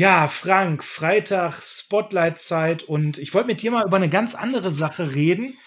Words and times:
Ja, 0.00 0.28
Frank, 0.28 0.82
Freitag, 0.82 1.60
Spotlight-Zeit 1.60 2.82
und 2.82 3.18
ich 3.18 3.34
wollte 3.34 3.48
mit 3.48 3.60
dir 3.60 3.70
mal 3.70 3.86
über 3.86 3.98
eine 3.98 4.08
ganz 4.08 4.34
andere 4.34 4.70
Sache 4.70 5.14
reden. 5.14 5.58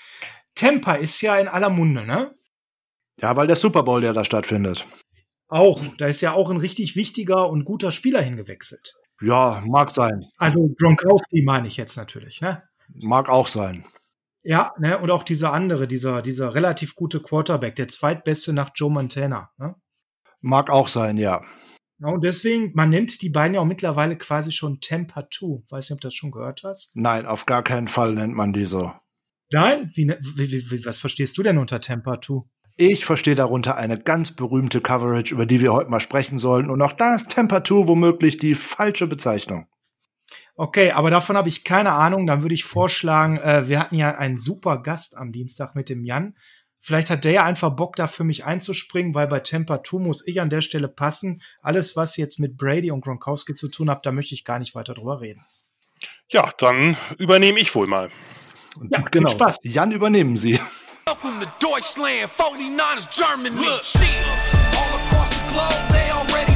Tampa 0.56 0.96
ist 0.96 1.22
ja 1.22 1.38
in 1.38 1.48
aller 1.48 1.70
Munde, 1.70 2.04
ne? 2.04 2.34
Ja, 3.20 3.36
weil 3.36 3.46
der 3.46 3.56
Super 3.56 3.84
Bowl, 3.84 4.02
der 4.02 4.12
da 4.12 4.26
stattfindet. 4.26 4.88
Auch, 5.50 5.84
da 6.00 6.08
ist 6.08 6.22
ja 6.22 6.34
auch 6.34 6.50
ein 6.50 6.58
richtig 6.58 6.96
wichtiger 6.96 7.48
und 7.48 7.64
guter 7.64 7.92
Spieler 7.92 8.24
hingewechselt. 8.24 8.96
Ja, 9.22 9.62
mag 9.68 9.92
sein. 9.92 10.26
Also 10.38 10.68
Gronkowski 10.80 11.44
meine 11.44 11.68
ich 11.68 11.78
jetzt 11.78 11.96
natürlich, 11.96 12.42
ne? 12.42 12.64
Mag 13.04 13.30
auch 13.30 13.46
sein. 13.46 13.86
Ja, 14.42 14.74
ne, 14.80 14.98
und 14.98 15.12
auch 15.12 15.22
dieser 15.22 15.54
andere, 15.54 15.88
dieser, 15.88 16.24
dieser 16.24 16.56
relativ 16.56 16.96
gute 16.96 17.22
Quarterback, 17.22 17.76
der 17.76 17.88
zweitbeste 17.88 18.52
nach 18.52 18.72
Joe 18.74 18.90
Montana, 18.90 19.52
ne? 19.60 19.76
Mag 20.42 20.72
auch 20.72 20.88
sein, 20.88 21.18
ja. 21.18 21.44
Ja, 22.04 22.10
und 22.10 22.22
deswegen, 22.22 22.72
man 22.74 22.90
nennt 22.90 23.22
die 23.22 23.30
beiden 23.30 23.56
ja 23.56 23.62
auch 23.62 23.66
mittlerweile 23.66 24.18
quasi 24.18 24.52
schon 24.52 24.82
Temper 24.82 25.30
2. 25.32 25.64
Weiß 25.70 25.90
nicht, 25.90 25.96
ob 25.96 26.02
du 26.02 26.08
das 26.10 26.16
schon 26.16 26.32
gehört 26.32 26.64
hast. 26.64 26.94
Nein, 26.96 27.26
auf 27.26 27.46
gar 27.46 27.64
keinen 27.64 27.88
Fall 27.88 28.14
nennt 28.14 28.36
man 28.36 28.52
die 28.52 28.66
so. 28.66 28.92
Nein? 29.52 29.92
Wie, 29.96 30.06
ne, 30.06 30.20
wie, 30.36 30.52
wie, 30.52 30.86
was 30.86 30.98
verstehst 30.98 31.38
du 31.38 31.44
denn 31.44 31.58
unter 31.58 31.80
Temper 31.80 32.20
2? 32.20 32.42
Ich 32.76 33.06
verstehe 33.06 33.36
darunter 33.36 33.78
eine 33.78 33.98
ganz 33.98 34.32
berühmte 34.32 34.82
Coverage, 34.82 35.34
über 35.34 35.46
die 35.46 35.62
wir 35.62 35.72
heute 35.72 35.90
mal 35.90 36.02
sprechen 36.02 36.40
sollen. 36.40 36.70
Und 36.70 36.82
auch 36.82 36.92
da 36.92 37.16
ist 37.16 37.30
Temper 37.30 37.64
2 37.64 37.88
womöglich 37.88 38.38
die 38.38 38.56
falsche 38.56 39.08
Bezeichnung. 39.08 39.68
Okay, 40.58 40.92
aber 40.92 41.10
davon 41.10 41.38
habe 41.38 41.48
ich 41.48 41.64
keine 41.64 41.94
Ahnung. 41.94 42.28
Dann 42.28 42.42
würde 42.42 42.56
ich 42.56 42.66
vorschlagen, 42.66 43.38
äh, 43.38 43.70
wir 43.70 43.80
hatten 43.80 43.96
ja 43.96 44.18
einen 44.18 44.38
super 44.38 44.82
Gast 44.82 45.16
am 45.16 45.32
Dienstag 45.32 45.74
mit 45.74 45.88
dem 45.88 46.04
Jan. 46.04 46.36
Vielleicht 46.86 47.10
hat 47.10 47.24
der 47.24 47.32
ja 47.32 47.46
einfach 47.46 47.70
Bock, 47.70 47.96
da 47.96 48.08
für 48.08 48.26
mich 48.26 48.44
einzuspringen, 48.44 49.16
weil 49.16 49.28
bei 49.28 49.40
Temper 49.40 49.84
2 49.84 50.00
muss 50.00 50.28
ich 50.28 50.42
an 50.42 50.50
der 50.50 50.60
Stelle 50.60 50.90
passen. 50.90 51.42
Alles, 51.62 51.96
was 51.96 52.18
jetzt 52.18 52.40
mit 52.40 52.58
Brady 52.58 52.92
und 52.92 53.00
Gronkowski 53.00 53.56
zu 53.56 53.70
tun 53.70 53.90
hat, 53.90 54.06
da 54.06 54.12
möchte 54.12 54.36
ich 54.36 54.44
gar 54.44 54.60
nicht 54.60 54.76
weiter 54.76 54.94
drüber 54.94 55.22
reden. 55.22 55.46
Ja, 56.28 56.52
dann 56.58 56.98
übernehme 57.18 57.62
ich 57.62 57.74
wohl 57.74 57.88
mal. 57.88 58.10
Ja, 58.90 59.00
genau. 59.00 59.30
Viel 59.30 59.38
Spaß. 59.38 59.60
Jan, 59.62 59.94
übernehmen 59.94 60.36
Sie. 60.36 60.60
Welcome 61.06 61.40
to 61.40 61.48
Deutschland, 61.62 62.30
49ers 62.38 63.08
Germany. 63.16 63.56
Look, 63.56 63.82
all 64.76 64.94
across 65.00 65.30
the 65.30 65.54
globe, 65.54 65.88
they 65.90 66.12
already 66.12 66.53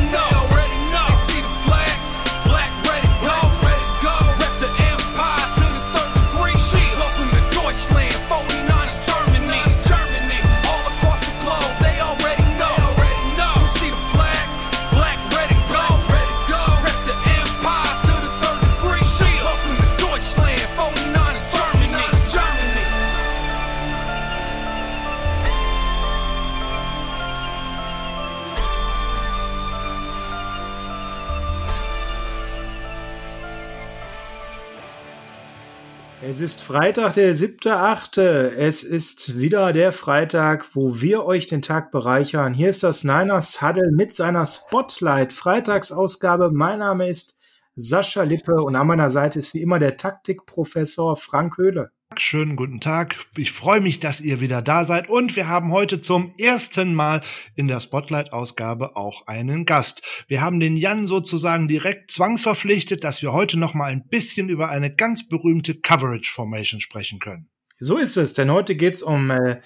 Es 36.37 36.41
ist 36.41 36.61
Freitag, 36.61 37.15
der 37.15 37.33
siebte, 37.33 37.77
achte. 37.77 38.55
Es 38.55 38.83
ist 38.83 39.39
wieder 39.39 39.73
der 39.73 39.91
Freitag, 39.91 40.67
wo 40.75 41.01
wir 41.01 41.25
euch 41.25 41.47
den 41.47 41.63
Tag 41.63 41.89
bereichern. 41.89 42.53
Hier 42.53 42.69
ist 42.69 42.83
das 42.83 43.03
Niners 43.03 43.59
Huddle 43.59 43.89
mit 43.91 44.13
seiner 44.13 44.45
Spotlight 44.45 45.33
Freitagsausgabe. 45.33 46.51
Mein 46.51 46.77
Name 46.77 47.09
ist 47.09 47.39
Sascha 47.75 48.21
Lippe 48.21 48.53
und 48.53 48.75
an 48.75 48.85
meiner 48.85 49.09
Seite 49.09 49.39
ist 49.39 49.55
wie 49.55 49.63
immer 49.63 49.79
der 49.79 49.97
Taktikprofessor 49.97 51.17
Frank 51.17 51.57
Höhle. 51.57 51.89
Schönen 52.19 52.55
guten 52.55 52.81
Tag. 52.81 53.15
Ich 53.37 53.51
freue 53.51 53.79
mich, 53.79 53.99
dass 53.99 54.21
ihr 54.21 54.39
wieder 54.39 54.61
da 54.61 54.85
seid. 54.85 55.07
Und 55.07 55.35
wir 55.35 55.47
haben 55.47 55.71
heute 55.71 56.01
zum 56.01 56.33
ersten 56.37 56.95
Mal 56.95 57.21
in 57.55 57.67
der 57.67 57.79
Spotlight-Ausgabe 57.79 58.95
auch 58.95 59.27
einen 59.27 59.65
Gast. 59.65 60.01
Wir 60.27 60.41
haben 60.41 60.59
den 60.59 60.77
Jan 60.77 61.05
sozusagen 61.05 61.67
direkt 61.67 62.11
zwangsverpflichtet, 62.11 63.03
dass 63.03 63.21
wir 63.21 63.33
heute 63.33 63.57
noch 63.57 63.75
mal 63.75 63.91
ein 63.91 64.07
bisschen 64.07 64.49
über 64.49 64.69
eine 64.69 64.93
ganz 64.93 65.27
berühmte 65.27 65.75
Coverage 65.75 66.31
Formation 66.31 66.81
sprechen 66.81 67.19
können. 67.19 67.49
So 67.79 67.97
ist 67.97 68.17
es, 68.17 68.33
denn 68.33 68.51
heute 68.51 68.75
geht's 68.75 69.03
um 69.03 69.29
äh, 69.29 69.61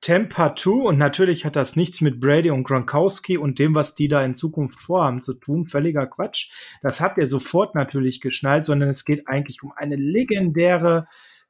Tampa 0.00 0.54
2 0.54 0.70
und 0.70 0.98
natürlich 0.98 1.44
hat 1.44 1.56
das 1.56 1.74
nichts 1.74 2.00
mit 2.00 2.20
Brady 2.20 2.50
und 2.50 2.62
Gronkowski 2.62 3.36
und 3.36 3.58
dem, 3.58 3.74
was 3.74 3.96
die 3.96 4.06
da 4.06 4.24
in 4.24 4.36
Zukunft 4.36 4.80
vorhaben 4.80 5.20
zu 5.22 5.34
tun. 5.34 5.66
Völliger 5.66 6.06
Quatsch. 6.06 6.50
Das 6.82 7.00
habt 7.00 7.18
ihr 7.18 7.26
sofort 7.26 7.74
natürlich 7.74 8.20
geschnallt, 8.20 8.64
sondern 8.64 8.88
es 8.88 9.04
geht 9.04 9.26
eigentlich 9.26 9.64
um 9.64 9.72
eine 9.74 9.96
legendäre 9.96 11.08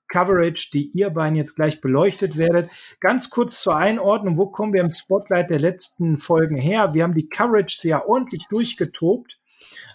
Coverage, 0.08 0.70
die 0.72 0.90
ihr 0.94 1.10
beiden 1.10 1.36
jetzt 1.36 1.56
gleich 1.56 1.80
beleuchtet 1.80 2.36
werdet. 2.36 2.70
Ganz 3.00 3.30
kurz 3.30 3.60
zur 3.60 3.76
Einordnung, 3.76 4.36
wo 4.36 4.46
kommen 4.46 4.72
wir 4.72 4.80
im 4.80 4.90
Spotlight 4.90 5.50
der 5.50 5.60
letzten 5.60 6.18
Folgen 6.18 6.56
her? 6.56 6.94
Wir 6.94 7.02
haben 7.04 7.14
die 7.14 7.28
Coverage 7.28 7.86
ja 7.86 8.04
ordentlich 8.04 8.44
durchgetobt. 8.50 9.38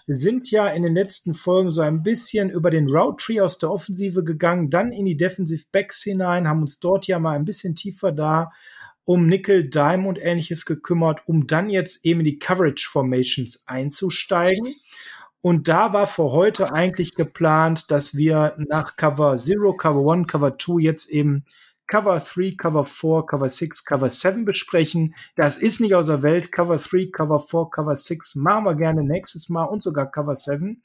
Sind 0.06 0.50
ja 0.50 0.68
in 0.68 0.82
den 0.82 0.94
letzten 0.94 1.34
Folgen 1.34 1.70
so 1.70 1.80
ein 1.80 2.02
bisschen 2.02 2.50
über 2.50 2.70
den 2.70 2.88
Route 2.88 3.24
Tree 3.24 3.40
aus 3.40 3.58
der 3.58 3.70
Offensive 3.70 4.22
gegangen, 4.22 4.70
dann 4.70 4.92
in 4.92 5.06
die 5.06 5.16
Defensive 5.16 5.64
Backs 5.72 6.02
hinein, 6.02 6.46
haben 6.46 6.60
uns 6.60 6.78
dort 6.78 7.06
ja 7.06 7.18
mal 7.18 7.36
ein 7.36 7.46
bisschen 7.46 7.74
tiefer 7.74 8.12
da 8.12 8.52
um 9.04 9.26
Nickel, 9.26 9.68
Dime 9.68 10.08
und 10.08 10.18
ähnliches 10.18 10.64
gekümmert, 10.64 11.20
um 11.26 11.46
dann 11.46 11.70
jetzt 11.70 12.04
eben 12.04 12.20
in 12.20 12.24
die 12.24 12.38
Coverage 12.38 12.88
Formations 12.90 13.64
einzusteigen. 13.66 14.74
Und 15.44 15.68
da 15.68 15.92
war 15.92 16.06
für 16.06 16.32
heute 16.32 16.72
eigentlich 16.72 17.16
geplant, 17.16 17.90
dass 17.90 18.16
wir 18.16 18.54
nach 18.56 18.96
Cover 18.96 19.36
0, 19.36 19.76
Cover 19.76 20.10
1, 20.10 20.26
Cover 20.26 20.58
2 20.58 20.80
jetzt 20.80 21.10
eben 21.10 21.44
Cover 21.86 22.18
3, 22.18 22.54
Cover 22.56 22.86
4, 22.86 23.26
Cover 23.26 23.50
6, 23.50 23.84
Cover 23.84 24.08
7 24.08 24.46
besprechen. 24.46 25.14
Das 25.36 25.58
ist 25.58 25.82
nicht 25.82 25.94
aus 25.94 26.06
der 26.06 26.22
Welt. 26.22 26.50
Cover 26.50 26.78
3, 26.78 27.10
Cover 27.12 27.40
4, 27.40 27.68
Cover 27.70 27.94
6 27.94 28.36
machen 28.36 28.64
wir 28.64 28.74
gerne 28.74 29.04
nächstes 29.04 29.50
Mal 29.50 29.64
und 29.64 29.82
sogar 29.82 30.10
Cover 30.10 30.38
7. 30.38 30.80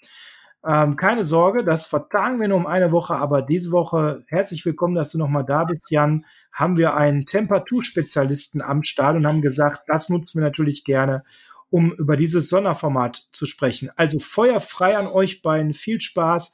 Ähm, 0.67 0.97
keine 0.97 1.25
Sorge, 1.25 1.63
das 1.63 1.85
vertagen 1.85 2.41
wir 2.41 2.49
nur 2.49 2.57
um 2.57 2.67
eine 2.67 2.91
Woche, 2.91 3.15
aber 3.15 3.41
diese 3.41 3.71
Woche 3.71 4.25
herzlich 4.27 4.65
willkommen, 4.65 4.93
dass 4.93 5.13
du 5.13 5.19
nochmal 5.19 5.45
da 5.45 5.63
bist, 5.63 5.89
Jan. 5.89 6.25
Haben 6.51 6.75
wir 6.75 6.97
einen 6.97 7.25
Temperatur-Spezialisten 7.25 8.61
am 8.61 8.83
Start 8.83 9.15
und 9.15 9.25
haben 9.25 9.41
gesagt, 9.41 9.83
das 9.87 10.09
nutzen 10.09 10.41
wir 10.41 10.45
natürlich 10.45 10.83
gerne, 10.83 11.23
um 11.69 11.93
über 11.93 12.17
dieses 12.17 12.49
Sonderformat 12.49 13.27
zu 13.31 13.45
sprechen. 13.45 13.89
Also 13.95 14.19
Feuer 14.19 14.59
frei 14.59 14.97
an 14.97 15.07
euch 15.07 15.41
beiden. 15.41 15.73
Viel 15.73 16.01
Spaß 16.01 16.53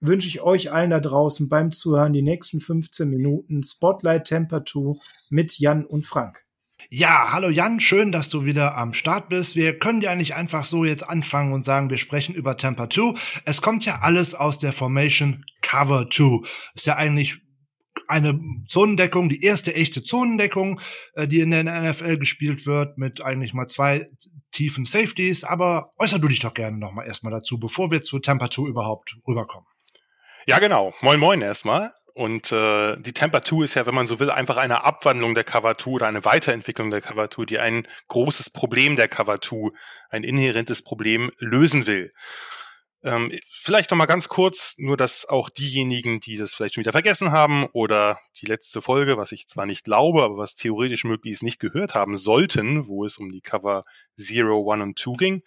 wünsche 0.00 0.28
ich 0.28 0.40
euch 0.40 0.72
allen 0.72 0.90
da 0.90 1.00
draußen 1.00 1.48
beim 1.48 1.72
Zuhören 1.72 2.12
die 2.12 2.22
nächsten 2.22 2.60
15 2.60 3.08
Minuten 3.08 3.62
Spotlight 3.62 4.24
Temper 4.24 4.64
2 4.64 4.98
mit 5.30 5.58
Jan 5.58 5.84
und 5.84 6.06
Frank. 6.06 6.44
Ja, 6.90 7.32
hallo 7.32 7.48
Jan, 7.48 7.80
schön, 7.80 8.12
dass 8.12 8.28
du 8.28 8.44
wieder 8.44 8.76
am 8.76 8.92
Start 8.92 9.28
bist. 9.28 9.56
Wir 9.56 9.76
können 9.76 10.00
ja 10.00 10.14
nicht 10.14 10.34
einfach 10.34 10.64
so 10.64 10.84
jetzt 10.84 11.02
anfangen 11.02 11.52
und 11.52 11.64
sagen, 11.64 11.90
wir 11.90 11.96
sprechen 11.96 12.34
über 12.34 12.56
Temper 12.56 12.90
2. 12.90 13.14
Es 13.44 13.62
kommt 13.62 13.84
ja 13.84 14.00
alles 14.02 14.34
aus 14.34 14.58
der 14.58 14.72
Formation 14.72 15.44
Cover 15.62 16.08
2. 16.10 16.46
Ist 16.74 16.86
ja 16.86 16.96
eigentlich 16.96 17.40
eine 18.08 18.38
Zonendeckung, 18.68 19.28
die 19.28 19.42
erste 19.42 19.74
echte 19.74 20.02
Zonendeckung, 20.02 20.80
äh, 21.14 21.26
die 21.26 21.40
in 21.40 21.50
der 21.50 21.64
NFL 21.64 22.18
gespielt 22.18 22.66
wird, 22.66 22.98
mit 22.98 23.22
eigentlich 23.22 23.54
mal 23.54 23.68
zwei 23.68 24.08
tiefen 24.52 24.84
Safeties. 24.84 25.44
Aber 25.44 25.92
äußer 25.98 26.18
du 26.18 26.28
dich 26.28 26.40
doch 26.40 26.54
gerne 26.54 26.78
nochmal 26.78 27.06
erstmal 27.06 27.32
dazu, 27.32 27.58
bevor 27.58 27.90
wir 27.90 28.02
zu 28.02 28.18
Tampa 28.18 28.50
2 28.50 28.68
überhaupt 28.68 29.16
rüberkommen. 29.26 29.68
Ja, 30.46 30.58
genau. 30.58 30.92
Moin, 31.00 31.18
moin 31.18 31.40
erstmal. 31.40 31.92
Und 32.14 32.52
äh, 32.52 32.96
die 33.00 33.12
Tampa 33.12 33.42
2 33.42 33.64
ist 33.64 33.74
ja, 33.74 33.86
wenn 33.86 33.94
man 33.94 34.06
so 34.06 34.20
will, 34.20 34.30
einfach 34.30 34.56
eine 34.56 34.84
Abwandlung 34.84 35.34
der 35.34 35.42
Cover 35.42 35.74
2 35.74 35.90
oder 35.90 36.06
eine 36.06 36.24
Weiterentwicklung 36.24 36.90
der 36.90 37.00
Cover 37.00 37.28
2, 37.28 37.44
die 37.44 37.58
ein 37.58 37.88
großes 38.06 38.50
Problem 38.50 38.94
der 38.94 39.08
Cover 39.08 39.40
2, 39.40 39.70
ein 40.10 40.22
inhärentes 40.22 40.82
Problem 40.82 41.32
lösen 41.38 41.88
will. 41.88 42.12
Ähm, 43.04 43.38
vielleicht 43.50 43.90
noch 43.90 43.98
mal 43.98 44.06
ganz 44.06 44.30
kurz, 44.30 44.76
nur 44.78 44.96
dass 44.96 45.26
auch 45.26 45.50
diejenigen, 45.50 46.20
die 46.20 46.38
das 46.38 46.54
vielleicht 46.54 46.74
schon 46.74 46.80
wieder 46.80 46.92
vergessen 46.92 47.32
haben 47.32 47.66
oder 47.74 48.18
die 48.40 48.46
letzte 48.46 48.80
Folge, 48.80 49.18
was 49.18 49.30
ich 49.30 49.46
zwar 49.46 49.66
nicht 49.66 49.84
glaube, 49.84 50.22
aber 50.22 50.38
was 50.38 50.54
theoretisch 50.54 51.04
möglich 51.04 51.34
ist, 51.34 51.42
nicht 51.42 51.60
gehört 51.60 51.94
haben 51.94 52.16
sollten, 52.16 52.88
wo 52.88 53.04
es 53.04 53.18
um 53.18 53.30
die 53.30 53.42
Cover 53.42 53.84
0, 54.16 54.72
1 54.72 54.82
und 54.82 54.98
2 54.98 55.12
ging. 55.18 55.42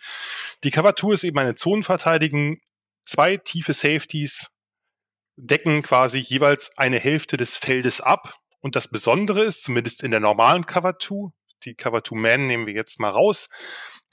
Die 0.64 0.70
Cover 0.70 0.96
2 0.96 1.14
ist 1.16 1.24
eben 1.24 1.40
eine 1.40 1.56
Zonenverteidigung, 1.56 2.60
zwei 3.06 3.38
tiefe 3.38 3.74
Safeties 3.74 4.52
decken 5.36 5.82
quasi 5.82 6.20
jeweils 6.20 6.78
eine 6.78 7.00
Hälfte 7.00 7.38
des 7.38 7.56
Feldes 7.56 8.02
ab. 8.02 8.36
Und 8.60 8.76
das 8.76 8.88
Besondere 8.88 9.44
ist, 9.44 9.64
zumindest 9.64 10.04
in 10.04 10.12
der 10.12 10.20
normalen 10.20 10.66
Cover 10.68 11.00
2, 11.00 11.32
die 11.64 11.74
Cover 11.74 12.04
2 12.04 12.16
Man 12.18 12.46
nehmen 12.46 12.68
wir 12.68 12.76
jetzt 12.76 13.00
mal 13.00 13.10
raus, 13.10 13.50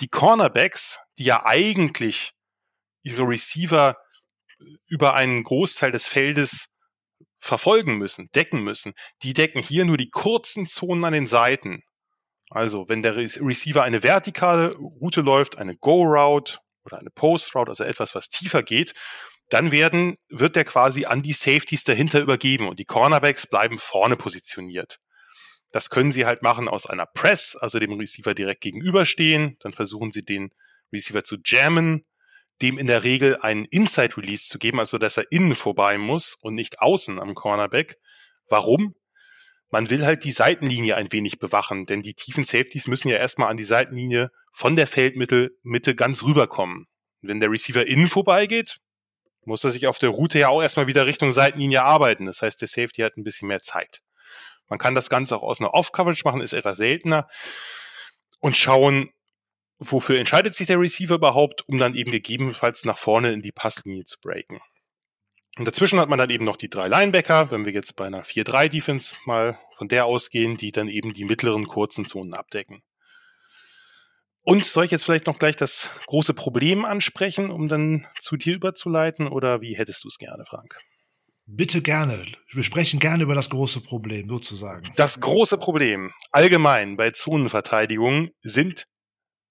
die 0.00 0.08
Cornerbacks, 0.08 0.98
die 1.18 1.24
ja 1.24 1.44
eigentlich 1.44 2.32
ihre 3.04 3.22
Receiver 3.22 3.96
über 4.86 5.14
einen 5.14 5.44
Großteil 5.44 5.92
des 5.92 6.06
Feldes 6.06 6.68
verfolgen 7.38 7.98
müssen, 7.98 8.30
decken 8.34 8.64
müssen. 8.64 8.94
Die 9.22 9.34
decken 9.34 9.62
hier 9.62 9.84
nur 9.84 9.96
die 9.96 10.10
kurzen 10.10 10.66
Zonen 10.66 11.04
an 11.04 11.12
den 11.12 11.26
Seiten. 11.26 11.82
Also, 12.50 12.88
wenn 12.88 13.02
der 13.02 13.16
Receiver 13.16 13.82
eine 13.82 14.02
vertikale 14.02 14.74
Route 14.76 15.20
läuft, 15.20 15.58
eine 15.58 15.76
Go-Route 15.76 16.58
oder 16.84 16.98
eine 16.98 17.10
Post 17.10 17.54
Route, 17.54 17.70
also 17.70 17.84
etwas, 17.84 18.14
was 18.14 18.28
tiefer 18.28 18.62
geht, 18.62 18.94
dann 19.50 19.72
werden, 19.72 20.16
wird 20.28 20.56
der 20.56 20.64
quasi 20.64 21.04
an 21.04 21.22
die 21.22 21.32
Safeties 21.32 21.84
dahinter 21.84 22.20
übergeben 22.20 22.68
und 22.68 22.78
die 22.78 22.84
Cornerbacks 22.84 23.46
bleiben 23.46 23.78
vorne 23.78 24.16
positioniert. 24.16 25.00
Das 25.70 25.90
können 25.90 26.12
sie 26.12 26.24
halt 26.24 26.42
machen 26.42 26.68
aus 26.68 26.86
einer 26.86 27.06
Press, 27.06 27.56
also 27.56 27.78
dem 27.78 27.92
Receiver 27.92 28.34
direkt 28.34 28.62
gegenüberstehen. 28.62 29.56
Dann 29.60 29.72
versuchen 29.72 30.12
sie 30.12 30.24
den 30.24 30.50
Receiver 30.92 31.24
zu 31.24 31.36
jammen, 31.44 32.04
dem 32.62 32.78
in 32.78 32.86
der 32.86 33.04
Regel 33.04 33.36
einen 33.38 33.64
Inside 33.64 34.16
Release 34.16 34.48
zu 34.48 34.58
geben, 34.58 34.78
also 34.78 34.98
dass 34.98 35.16
er 35.16 35.30
innen 35.30 35.54
vorbei 35.54 35.98
muss 35.98 36.36
und 36.40 36.54
nicht 36.54 36.80
außen 36.80 37.18
am 37.18 37.34
Cornerback. 37.34 37.96
Warum? 38.48 38.94
Man 39.70 39.90
will 39.90 40.06
halt 40.06 40.22
die 40.24 40.30
Seitenlinie 40.30 40.96
ein 40.96 41.10
wenig 41.10 41.38
bewachen, 41.38 41.86
denn 41.86 42.02
die 42.02 42.14
tiefen 42.14 42.44
Safeties 42.44 42.86
müssen 42.86 43.08
ja 43.08 43.16
erstmal 43.16 43.50
an 43.50 43.56
die 43.56 43.64
Seitenlinie 43.64 44.30
von 44.52 44.76
der 44.76 44.86
Feldmitte 44.86 45.50
Mitte 45.62 45.94
ganz 45.94 46.22
rüberkommen. 46.22 46.86
wenn 47.22 47.40
der 47.40 47.50
Receiver 47.50 47.84
innen 47.86 48.06
vorbeigeht, 48.06 48.76
muss 49.46 49.64
er 49.64 49.70
sich 49.70 49.86
auf 49.86 49.98
der 49.98 50.10
Route 50.10 50.38
ja 50.38 50.48
auch 50.48 50.62
erstmal 50.62 50.86
wieder 50.86 51.06
Richtung 51.06 51.32
Seitenlinie 51.32 51.82
arbeiten. 51.82 52.26
Das 52.26 52.42
heißt, 52.42 52.60
der 52.60 52.68
Safety 52.68 53.02
hat 53.02 53.16
ein 53.16 53.24
bisschen 53.24 53.48
mehr 53.48 53.62
Zeit. 53.62 54.00
Man 54.68 54.78
kann 54.78 54.94
das 54.94 55.10
Ganze 55.10 55.36
auch 55.36 55.42
aus 55.42 55.60
einer 55.60 55.74
Off-Coverage 55.74 56.22
machen, 56.24 56.40
ist 56.40 56.52
etwas 56.52 56.78
seltener. 56.78 57.28
Und 58.40 58.56
schauen, 58.56 59.10
wofür 59.78 60.18
entscheidet 60.18 60.54
sich 60.54 60.66
der 60.66 60.80
Receiver 60.80 61.14
überhaupt, 61.14 61.68
um 61.68 61.78
dann 61.78 61.94
eben 61.94 62.10
gegebenenfalls 62.10 62.84
nach 62.84 62.98
vorne 62.98 63.32
in 63.32 63.42
die 63.42 63.52
Passlinie 63.52 64.04
zu 64.04 64.18
breaken. 64.20 64.60
Und 65.56 65.66
dazwischen 65.66 66.00
hat 66.00 66.08
man 66.08 66.18
dann 66.18 66.30
eben 66.30 66.44
noch 66.44 66.56
die 66.56 66.68
drei 66.68 66.88
Linebacker, 66.88 67.50
wenn 67.50 67.64
wir 67.64 67.72
jetzt 67.72 67.94
bei 67.94 68.06
einer 68.06 68.24
4-3-Defense 68.24 69.14
mal 69.24 69.58
von 69.76 69.86
der 69.88 70.06
ausgehen, 70.06 70.56
die 70.56 70.72
dann 70.72 70.88
eben 70.88 71.12
die 71.12 71.24
mittleren 71.24 71.68
kurzen 71.68 72.06
Zonen 72.06 72.34
abdecken. 72.34 72.82
Und 74.42 74.66
soll 74.66 74.84
ich 74.84 74.90
jetzt 74.90 75.04
vielleicht 75.04 75.26
noch 75.26 75.38
gleich 75.38 75.56
das 75.56 75.88
große 76.06 76.34
Problem 76.34 76.84
ansprechen, 76.84 77.50
um 77.50 77.68
dann 77.68 78.06
zu 78.18 78.36
dir 78.36 78.54
überzuleiten, 78.54 79.28
oder 79.28 79.62
wie 79.62 79.76
hättest 79.76 80.04
du 80.04 80.08
es 80.08 80.18
gerne, 80.18 80.44
Frank? 80.44 80.76
Bitte 81.46 81.80
gerne. 81.80 82.26
Wir 82.52 82.64
sprechen 82.64 83.00
gerne 83.00 83.22
über 83.22 83.34
das 83.34 83.48
große 83.48 83.80
Problem, 83.80 84.28
sozusagen. 84.28 84.92
Das 84.96 85.20
große 85.20 85.56
Problem 85.56 86.12
allgemein 86.32 86.96
bei 86.96 87.10
Zonenverteidigung 87.10 88.30
sind 88.42 88.86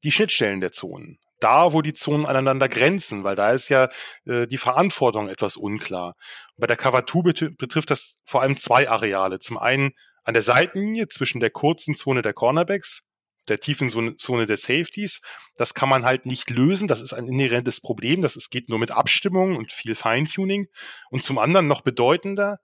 die 0.03 0.11
Schnittstellen 0.11 0.61
der 0.61 0.71
Zonen. 0.71 1.19
Da, 1.39 1.73
wo 1.73 1.81
die 1.81 1.93
Zonen 1.93 2.25
aneinander 2.25 2.69
grenzen, 2.69 3.23
weil 3.23 3.35
da 3.35 3.51
ist 3.51 3.69
ja 3.69 3.89
äh, 4.25 4.47
die 4.47 4.57
Verantwortung 4.57 5.27
etwas 5.27 5.57
unklar. 5.57 6.15
Bei 6.57 6.67
der 6.67 6.77
Cover 6.77 7.05
2 7.05 7.49
betrifft 7.57 7.89
das 7.89 8.17
vor 8.25 8.41
allem 8.41 8.55
zwei 8.57 8.89
Areale. 8.89 9.39
Zum 9.39 9.57
einen 9.57 9.91
an 10.23 10.33
der 10.33 10.43
Seitenlinie 10.43 11.09
zwischen 11.09 11.41
der 11.41 11.49
kurzen 11.49 11.95
Zone 11.95 12.21
der 12.21 12.33
Cornerbacks 12.33 13.03
der 13.47 13.59
tiefen 13.59 13.89
Zone 13.89 14.45
der 14.45 14.57
Safeties. 14.57 15.21
Das 15.55 15.73
kann 15.73 15.89
man 15.89 16.05
halt 16.05 16.25
nicht 16.25 16.49
lösen. 16.49 16.87
Das 16.87 17.01
ist 17.01 17.13
ein 17.13 17.27
inhärentes 17.27 17.81
Problem. 17.81 18.21
Das 18.21 18.35
ist, 18.35 18.49
geht 18.49 18.69
nur 18.69 18.79
mit 18.79 18.91
Abstimmung 18.91 19.55
und 19.55 19.71
viel 19.71 19.95
Feintuning. 19.95 20.67
Und 21.09 21.23
zum 21.23 21.37
anderen 21.37 21.67
noch 21.67 21.81
bedeutender, 21.81 22.59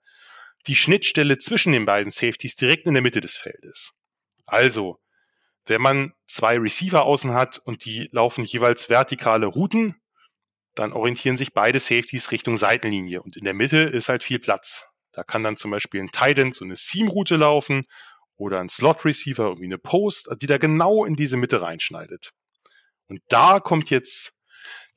die 0.66 0.76
Schnittstelle 0.76 1.38
zwischen 1.38 1.72
den 1.72 1.86
beiden 1.86 2.10
Safeties 2.10 2.54
direkt 2.54 2.86
in 2.86 2.94
der 2.94 3.02
Mitte 3.02 3.20
des 3.20 3.36
Feldes. 3.36 3.92
Also, 4.46 4.98
wenn 5.70 5.80
man 5.80 6.12
zwei 6.26 6.58
Receiver 6.58 7.04
außen 7.04 7.32
hat 7.32 7.58
und 7.58 7.86
die 7.86 8.10
laufen 8.12 8.44
jeweils 8.44 8.90
vertikale 8.90 9.46
Routen, 9.46 9.94
dann 10.74 10.92
orientieren 10.92 11.36
sich 11.36 11.54
beide 11.54 11.78
Safeties 11.78 12.30
Richtung 12.30 12.58
Seitenlinie 12.58 13.22
und 13.22 13.36
in 13.36 13.44
der 13.44 13.54
Mitte 13.54 13.78
ist 13.78 14.08
halt 14.08 14.22
viel 14.22 14.38
Platz. 14.38 14.90
Da 15.12 15.24
kann 15.24 15.42
dann 15.42 15.56
zum 15.56 15.70
Beispiel 15.70 16.00
ein 16.00 16.10
Titan 16.10 16.52
so 16.52 16.64
eine 16.64 16.76
Seam-Route 16.76 17.36
laufen 17.36 17.86
oder 18.36 18.60
ein 18.60 18.68
Slot-Receiver, 18.68 19.44
irgendwie 19.44 19.64
eine 19.64 19.78
Post, 19.78 20.28
die 20.40 20.46
da 20.46 20.58
genau 20.58 21.04
in 21.04 21.16
diese 21.16 21.36
Mitte 21.36 21.62
reinschneidet. 21.62 22.32
Und 23.08 23.20
da 23.28 23.60
kommt 23.60 23.90
jetzt 23.90 24.32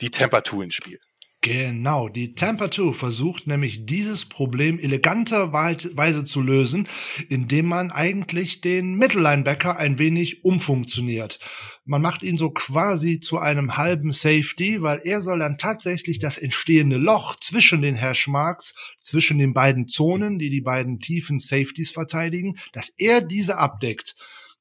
die 0.01 0.11
Temperatur 0.11 0.63
ins 0.63 0.75
Spiel. 0.75 0.99
Genau, 1.43 2.07
die 2.07 2.35
Tampa 2.35 2.71
2 2.71 2.93
versucht 2.93 3.47
nämlich 3.47 3.85
dieses 3.85 4.23
Problem 4.23 4.79
eleganterweise 4.79 6.23
zu 6.23 6.39
lösen, 6.39 6.87
indem 7.27 7.65
man 7.65 7.91
eigentlich 7.91 8.61
den 8.61 8.95
Mittellinebacker 8.95 9.75
ein 9.75 9.99
wenig 9.99 10.45
umfunktioniert. 10.45 11.39
Man 11.83 12.01
macht 12.01 12.23
ihn 12.23 12.37
so 12.37 12.51
quasi 12.51 13.19
zu 13.19 13.39
einem 13.39 13.75
halben 13.75 14.13
Safety, 14.13 14.81
weil 14.81 15.01
er 15.03 15.21
soll 15.21 15.39
dann 15.39 15.57
tatsächlich 15.57 16.17
das 16.17 16.37
entstehende 16.37 16.95
Loch 16.95 17.35
zwischen 17.35 17.81
den 17.81 17.97
Hashmarks, 17.97 18.73
zwischen 19.01 19.37
den 19.37 19.53
beiden 19.53 19.89
Zonen, 19.89 20.39
die 20.39 20.49
die 20.49 20.61
beiden 20.61 21.01
tiefen 21.01 21.39
Safeties 21.39 21.91
verteidigen, 21.91 22.57
dass 22.71 22.93
er 22.95 23.19
diese 23.19 23.57
abdeckt. 23.57 24.15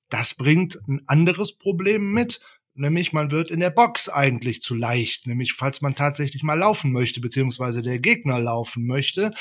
Das 0.09 0.35
bringt 0.35 0.81
ein 0.89 1.01
anderes 1.07 1.57
Problem 1.57 2.13
mit, 2.13 2.41
Nämlich 2.75 3.13
man 3.13 3.31
wird 3.31 3.51
in 3.51 3.61
der 3.61 3.71
Box 3.71 4.09
eigentlich 4.09 4.63
zu 4.63 4.75
leicht, 4.75 5.27
nämlich 5.27 5.53
falls 5.53 5.83
man 5.83 5.95
tatsächlich 5.95 6.43
mal 6.43 6.59
laufen 6.59 6.93
möchte, 6.93 7.21
beziehungsweise 7.21 7.83
der 7.83 7.99
Gegner 7.99 8.41
laufen 8.41 8.87
möchte. 8.87 9.33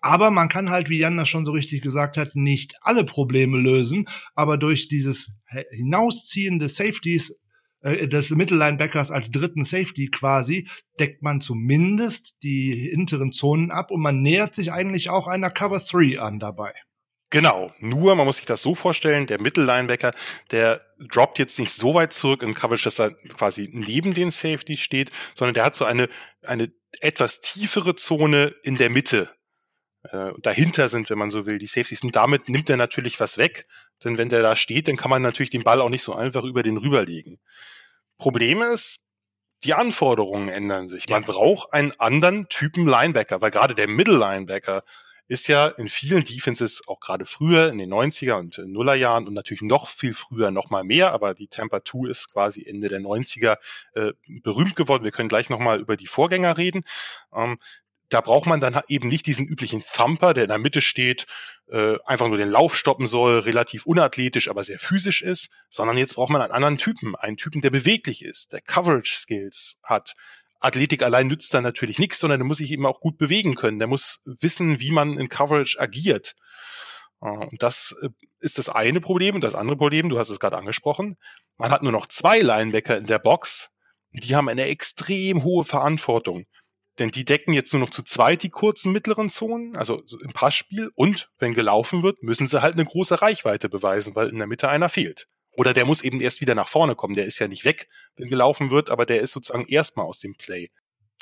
Aber 0.00 0.30
man 0.30 0.48
kann 0.48 0.70
halt, 0.70 0.90
wie 0.90 0.98
Jan 0.98 1.16
das 1.16 1.28
schon 1.28 1.44
so 1.44 1.52
richtig 1.52 1.80
gesagt 1.80 2.16
hat, 2.16 2.34
nicht 2.34 2.74
alle 2.82 3.04
Probleme 3.04 3.58
lösen. 3.58 4.06
Aber 4.34 4.58
durch 4.58 4.88
dieses 4.88 5.32
Hinausziehen 5.70 6.58
des 6.58 6.76
Safeties, 6.76 7.34
äh, 7.80 8.08
des 8.08 8.30
Mittellinebackers 8.30 9.10
als 9.10 9.30
dritten 9.30 9.64
Safety 9.64 10.08
quasi, 10.08 10.68
deckt 10.98 11.22
man 11.22 11.40
zumindest 11.40 12.36
die 12.42 12.74
hinteren 12.90 13.32
Zonen 13.32 13.70
ab 13.70 13.90
und 13.90 14.02
man 14.02 14.22
nähert 14.22 14.54
sich 14.54 14.72
eigentlich 14.72 15.08
auch 15.08 15.26
einer 15.26 15.50
Cover 15.50 15.80
3 15.80 16.20
an 16.20 16.38
dabei. 16.38 16.72
Genau, 17.30 17.72
nur 17.80 18.14
man 18.14 18.24
muss 18.24 18.36
sich 18.36 18.46
das 18.46 18.62
so 18.62 18.76
vorstellen, 18.76 19.26
der 19.26 19.40
Mittellinebacker, 19.40 20.12
der 20.52 20.80
droppt 20.98 21.40
jetzt 21.40 21.58
nicht 21.58 21.72
so 21.72 21.94
weit 21.94 22.12
zurück 22.12 22.42
in 22.42 22.54
Coverage, 22.54 22.84
dass 22.84 23.00
er 23.00 23.10
quasi 23.36 23.68
neben 23.72 24.14
den 24.14 24.30
Safety 24.30 24.76
steht, 24.76 25.10
sondern 25.34 25.54
der 25.54 25.64
hat 25.64 25.74
so 25.74 25.84
eine, 25.84 26.08
eine 26.42 26.72
etwas 27.00 27.40
tiefere 27.40 27.96
Zone 27.96 28.54
in 28.62 28.76
der 28.76 28.90
Mitte. 28.90 29.28
Äh, 30.04 30.32
dahinter 30.40 30.88
sind, 30.88 31.10
wenn 31.10 31.18
man 31.18 31.30
so 31.30 31.46
will, 31.46 31.58
die 31.58 31.66
Safeties. 31.66 32.04
Und 32.04 32.14
damit 32.14 32.48
nimmt 32.48 32.70
er 32.70 32.76
natürlich 32.76 33.18
was 33.18 33.38
weg, 33.38 33.66
denn 34.04 34.18
wenn 34.18 34.28
der 34.28 34.42
da 34.42 34.54
steht, 34.54 34.86
dann 34.86 34.96
kann 34.96 35.10
man 35.10 35.22
natürlich 35.22 35.50
den 35.50 35.64
Ball 35.64 35.80
auch 35.80 35.88
nicht 35.88 36.02
so 36.02 36.14
einfach 36.14 36.44
über 36.44 36.62
den 36.62 36.76
rüberlegen. 36.76 37.40
Problem 38.18 38.62
ist, 38.62 39.00
die 39.64 39.74
Anforderungen 39.74 40.48
ändern 40.48 40.86
sich. 40.86 41.08
Man 41.08 41.24
braucht 41.24 41.72
einen 41.72 41.92
anderen 41.98 42.48
Typen 42.48 42.86
Linebacker, 42.86 43.40
weil 43.40 43.50
gerade 43.50 43.74
der 43.74 43.88
Middle-Linebacker 43.88 44.84
ist 45.28 45.48
ja 45.48 45.66
in 45.68 45.88
vielen 45.88 46.24
Defenses, 46.24 46.86
auch 46.86 47.00
gerade 47.00 47.26
früher 47.26 47.68
in 47.68 47.78
den 47.78 47.92
90er 47.92 48.34
und 48.34 48.58
Nullerjahren 48.58 49.26
und 49.26 49.34
natürlich 49.34 49.62
noch 49.62 49.88
viel 49.88 50.14
früher 50.14 50.50
noch 50.50 50.70
mal 50.70 50.84
mehr, 50.84 51.12
aber 51.12 51.34
die 51.34 51.48
Tampa 51.48 51.84
2 51.84 52.10
ist 52.10 52.32
quasi 52.32 52.64
Ende 52.64 52.88
der 52.88 53.00
90er 53.00 53.56
äh, 53.94 54.12
berühmt 54.42 54.76
geworden. 54.76 55.04
Wir 55.04 55.10
können 55.10 55.28
gleich 55.28 55.50
noch 55.50 55.58
mal 55.58 55.80
über 55.80 55.96
die 55.96 56.06
Vorgänger 56.06 56.56
reden. 56.56 56.84
Ähm, 57.34 57.58
da 58.08 58.20
braucht 58.20 58.46
man 58.46 58.60
dann 58.60 58.80
eben 58.88 59.08
nicht 59.08 59.26
diesen 59.26 59.46
üblichen 59.46 59.82
Thumper, 59.82 60.32
der 60.32 60.44
in 60.44 60.50
der 60.50 60.58
Mitte 60.58 60.80
steht, 60.80 61.26
äh, 61.68 61.96
einfach 62.04 62.28
nur 62.28 62.38
den 62.38 62.50
Lauf 62.50 62.76
stoppen 62.76 63.08
soll, 63.08 63.40
relativ 63.40 63.86
unathletisch, 63.86 64.48
aber 64.48 64.62
sehr 64.62 64.78
physisch 64.78 65.22
ist, 65.22 65.48
sondern 65.70 65.98
jetzt 65.98 66.14
braucht 66.14 66.30
man 66.30 66.40
einen 66.40 66.52
anderen 66.52 66.78
Typen, 66.78 67.16
einen 67.16 67.36
Typen, 67.36 67.62
der 67.62 67.70
beweglich 67.70 68.24
ist, 68.24 68.52
der 68.52 68.60
Coverage 68.60 69.16
Skills 69.16 69.80
hat, 69.82 70.14
Athletik 70.60 71.02
allein 71.02 71.26
nützt 71.26 71.52
da 71.54 71.60
natürlich 71.60 71.98
nichts, 71.98 72.18
sondern 72.18 72.40
der 72.40 72.46
muss 72.46 72.58
sich 72.58 72.70
eben 72.70 72.86
auch 72.86 73.00
gut 73.00 73.18
bewegen 73.18 73.54
können. 73.54 73.78
Der 73.78 73.88
muss 73.88 74.22
wissen, 74.24 74.80
wie 74.80 74.90
man 74.90 75.18
in 75.18 75.28
Coverage 75.28 75.78
agiert. 75.80 76.34
Äh, 77.20 77.28
und 77.28 77.62
das 77.62 77.94
äh, 78.02 78.08
ist 78.40 78.58
das 78.58 78.68
eine 78.68 79.00
Problem. 79.00 79.34
Und 79.34 79.44
das 79.44 79.54
andere 79.54 79.76
Problem, 79.76 80.08
du 80.08 80.18
hast 80.18 80.30
es 80.30 80.40
gerade 80.40 80.56
angesprochen, 80.56 81.16
man 81.56 81.70
hat 81.70 81.82
nur 81.82 81.92
noch 81.92 82.06
zwei 82.06 82.40
Linebacker 82.40 82.96
in 82.96 83.06
der 83.06 83.18
Box. 83.18 83.70
Die 84.12 84.34
haben 84.34 84.48
eine 84.48 84.64
extrem 84.64 85.42
hohe 85.44 85.64
Verantwortung. 85.64 86.46
Denn 86.98 87.10
die 87.10 87.26
decken 87.26 87.52
jetzt 87.52 87.72
nur 87.74 87.80
noch 87.80 87.90
zu 87.90 88.02
zweit 88.02 88.42
die 88.42 88.48
kurzen 88.48 88.90
mittleren 88.90 89.28
Zonen, 89.28 89.76
also 89.76 90.02
im 90.22 90.32
Passspiel. 90.32 90.90
Und 90.94 91.30
wenn 91.38 91.52
gelaufen 91.52 92.02
wird, 92.02 92.22
müssen 92.22 92.46
sie 92.46 92.62
halt 92.62 92.74
eine 92.74 92.86
große 92.86 93.20
Reichweite 93.20 93.68
beweisen, 93.68 94.14
weil 94.14 94.28
in 94.28 94.38
der 94.38 94.46
Mitte 94.46 94.70
einer 94.70 94.88
fehlt. 94.88 95.28
Oder 95.56 95.72
der 95.72 95.86
muss 95.86 96.02
eben 96.02 96.20
erst 96.20 96.40
wieder 96.40 96.54
nach 96.54 96.68
vorne 96.68 96.94
kommen. 96.94 97.14
Der 97.14 97.24
ist 97.24 97.38
ja 97.38 97.48
nicht 97.48 97.64
weg, 97.64 97.88
wenn 98.16 98.28
gelaufen 98.28 98.70
wird, 98.70 98.90
aber 98.90 99.06
der 99.06 99.20
ist 99.20 99.32
sozusagen 99.32 99.66
erstmal 99.66 100.06
aus 100.06 100.20
dem 100.20 100.34
Play. 100.36 100.70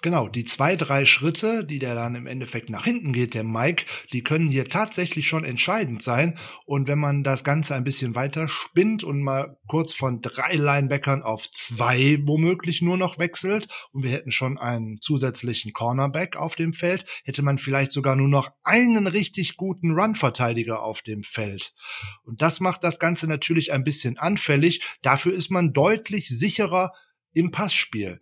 Genau, 0.04 0.28
die 0.28 0.44
zwei, 0.44 0.76
drei 0.76 1.06
Schritte, 1.06 1.64
die 1.64 1.78
der 1.78 1.94
dann 1.94 2.14
im 2.14 2.26
Endeffekt 2.26 2.68
nach 2.68 2.84
hinten 2.84 3.14
geht, 3.14 3.32
der 3.32 3.42
Mike, 3.42 3.87
die 4.12 4.23
können 4.23 4.50
hier 4.50 4.66
tatsächlich 4.66 5.26
schon 5.26 5.46
entscheidend 5.46 6.02
sein. 6.02 6.38
Und 6.66 6.88
wenn 6.88 6.99
man 6.99 7.25
das 7.25 7.42
Ganze 7.42 7.75
ein 7.75 7.84
bisschen 7.84 8.14
weiter 8.14 8.46
spinnt 8.46 9.02
und 9.02 9.23
mal 9.23 9.56
kurz 9.66 9.94
von 9.94 10.20
drei 10.20 10.56
Linebackern 10.56 11.23
auf 11.23 11.50
zwei 11.52 12.18
womöglich 12.20 12.82
nur 12.82 12.99
noch 12.99 13.18
wechselt 13.18 13.68
und 13.92 14.02
wir 14.02 14.11
hätten 14.11 14.30
schon 14.30 14.58
einen 14.58 15.00
zusätzlichen 15.00 15.73
Cornerback 15.73 16.37
auf 16.37 16.54
dem 16.54 16.75
Feld, 16.75 17.06
hätte 17.25 17.40
man 17.40 17.56
vielleicht 17.56 17.90
sogar 17.90 18.14
nur 18.14 18.28
noch 18.28 18.50
einen 18.62 19.06
richtig 19.06 19.56
guten 19.56 19.92
Run-Verteidiger 19.92 20.82
auf 20.82 21.00
dem 21.00 21.23
Feld. 21.23 21.73
Und 22.25 22.42
das 22.42 22.61
macht 22.61 22.84
das 22.84 22.99
Ganze 22.99 23.26
natürlich 23.26 23.73
ein 23.73 23.84
bisschen 23.84 24.18
anfällig. 24.18 24.82
Dafür 25.00 25.32
ist 25.32 25.50
man 25.50 25.73
deutlich 25.73 26.28
sicherer 26.28 26.92
im 27.32 27.50
Passspiel. 27.50 28.20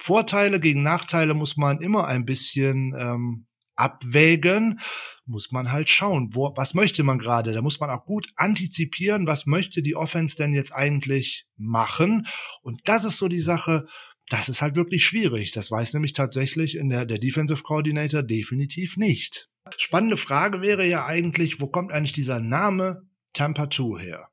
Vorteile 0.00 0.60
gegen 0.60 0.82
Nachteile 0.82 1.34
muss 1.34 1.58
man 1.58 1.82
immer 1.82 2.06
ein 2.06 2.24
bisschen 2.24 2.94
ähm, 2.98 3.46
abwägen, 3.76 4.80
muss 5.26 5.52
man 5.52 5.70
halt 5.70 5.90
schauen, 5.90 6.30
wo, 6.34 6.54
was 6.56 6.72
möchte 6.72 7.02
man 7.02 7.18
gerade. 7.18 7.52
Da 7.52 7.60
muss 7.60 7.80
man 7.80 7.90
auch 7.90 8.06
gut 8.06 8.26
antizipieren, 8.36 9.26
was 9.26 9.44
möchte 9.44 9.82
die 9.82 9.96
Offense 9.96 10.36
denn 10.36 10.54
jetzt 10.54 10.72
eigentlich 10.72 11.44
machen. 11.58 12.26
Und 12.62 12.80
das 12.86 13.04
ist 13.04 13.18
so 13.18 13.28
die 13.28 13.40
Sache, 13.40 13.86
das 14.30 14.48
ist 14.48 14.62
halt 14.62 14.74
wirklich 14.74 15.04
schwierig. 15.04 15.52
Das 15.52 15.70
weiß 15.70 15.92
nämlich 15.92 16.14
tatsächlich 16.14 16.76
in 16.76 16.88
der, 16.88 17.04
der 17.04 17.18
Defensive 17.18 17.62
Coordinator 17.62 18.22
definitiv 18.22 18.96
nicht. 18.96 19.50
Spannende 19.76 20.16
Frage 20.16 20.62
wäre 20.62 20.86
ja 20.86 21.04
eigentlich, 21.04 21.60
wo 21.60 21.66
kommt 21.66 21.92
eigentlich 21.92 22.14
dieser 22.14 22.40
Name 22.40 23.02
Tampa 23.34 23.68
2 23.68 24.00
her? 24.00 24.28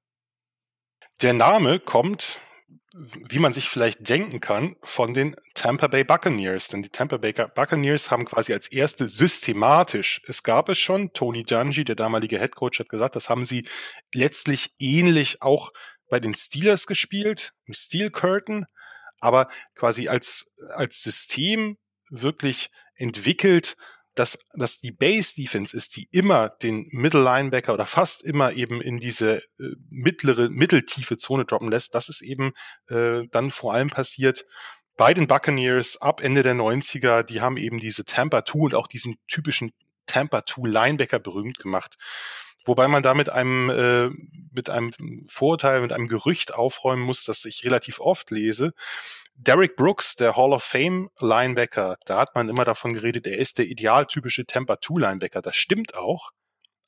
Der 1.21 1.33
Name 1.33 1.79
kommt, 1.79 2.39
wie 3.29 3.39
man 3.39 3.53
sich 3.53 3.69
vielleicht 3.69 4.07
denken 4.07 4.39
kann, 4.39 4.75
von 4.81 5.13
den 5.13 5.35
Tampa 5.53 5.87
Bay 5.87 6.03
Buccaneers. 6.03 6.69
Denn 6.69 6.81
die 6.81 6.89
Tampa 6.89 7.17
Bay 7.17 7.33
Buccaneers 7.33 8.09
haben 8.09 8.25
quasi 8.25 8.53
als 8.53 8.67
erste 8.67 9.07
systematisch, 9.07 10.21
es 10.27 10.43
gab 10.43 10.69
es 10.69 10.79
schon, 10.79 11.13
Tony 11.13 11.43
Dungy, 11.43 11.83
der 11.83 11.95
damalige 11.95 12.39
Head 12.39 12.55
Coach, 12.55 12.79
hat 12.79 12.89
gesagt, 12.89 13.15
das 13.15 13.29
haben 13.29 13.45
sie 13.45 13.67
letztlich 14.13 14.73
ähnlich 14.79 15.41
auch 15.41 15.71
bei 16.09 16.19
den 16.19 16.33
Steelers 16.33 16.87
gespielt, 16.87 17.53
im 17.65 17.73
Steel 17.73 18.09
Curtain, 18.09 18.65
aber 19.19 19.49
quasi 19.75 20.07
als, 20.07 20.51
als 20.75 21.01
System 21.01 21.77
wirklich 22.09 22.69
entwickelt 22.95 23.75
dass, 24.19 24.37
dass 24.53 24.79
die 24.79 24.91
Base 24.91 25.35
Defense 25.35 25.75
ist, 25.75 25.95
die 25.95 26.07
immer 26.11 26.49
den 26.49 26.87
Middle 26.91 27.23
Linebacker 27.23 27.73
oder 27.73 27.85
fast 27.85 28.23
immer 28.23 28.53
eben 28.53 28.81
in 28.81 28.97
diese 28.97 29.37
äh, 29.37 29.75
mittlere, 29.89 30.49
mitteltiefe 30.49 31.17
Zone 31.17 31.45
droppen 31.45 31.69
lässt. 31.69 31.93
Das 31.95 32.09
ist 32.09 32.21
eben 32.21 32.53
äh, 32.89 33.23
dann 33.31 33.51
vor 33.51 33.73
allem 33.73 33.89
passiert 33.89 34.45
bei 34.97 35.13
den 35.13 35.27
Buccaneers 35.27 35.97
ab 36.01 36.21
Ende 36.23 36.41
der 36.43 36.55
90er. 36.55 37.23
Die 37.23 37.41
haben 37.41 37.57
eben 37.57 37.79
diese 37.79 38.05
Tampa 38.05 38.43
2 38.43 38.59
und 38.59 38.75
auch 38.75 38.87
diesen 38.87 39.17
typischen 39.27 39.71
Tampa 40.07 40.45
2 40.45 40.67
Linebacker 40.67 41.19
berühmt 41.19 41.59
gemacht. 41.59 41.97
Wobei 42.65 42.87
man 42.87 43.03
da 43.03 43.13
mit 43.13 43.29
einem, 43.29 43.69
äh, 43.69 44.09
mit 44.51 44.69
einem 44.69 44.91
Vorurteil, 45.29 45.81
mit 45.81 45.93
einem 45.93 46.07
Gerücht 46.07 46.53
aufräumen 46.53 47.03
muss, 47.03 47.23
das 47.23 47.45
ich 47.45 47.63
relativ 47.63 47.99
oft 47.99 48.31
lese. 48.31 48.73
Derek 49.35 49.75
Brooks, 49.75 50.15
der 50.15 50.35
Hall 50.35 50.51
of 50.51 50.63
Fame 50.63 51.09
Linebacker, 51.19 51.97
da 52.05 52.19
hat 52.19 52.35
man 52.35 52.49
immer 52.49 52.65
davon 52.65 52.93
geredet, 52.93 53.27
er 53.27 53.37
ist 53.37 53.59
der 53.59 53.67
idealtypische 53.67 54.45
Tampa 54.45 54.81
2 54.81 54.99
Linebacker. 54.99 55.41
Das 55.41 55.55
stimmt 55.55 55.95
auch, 55.95 56.31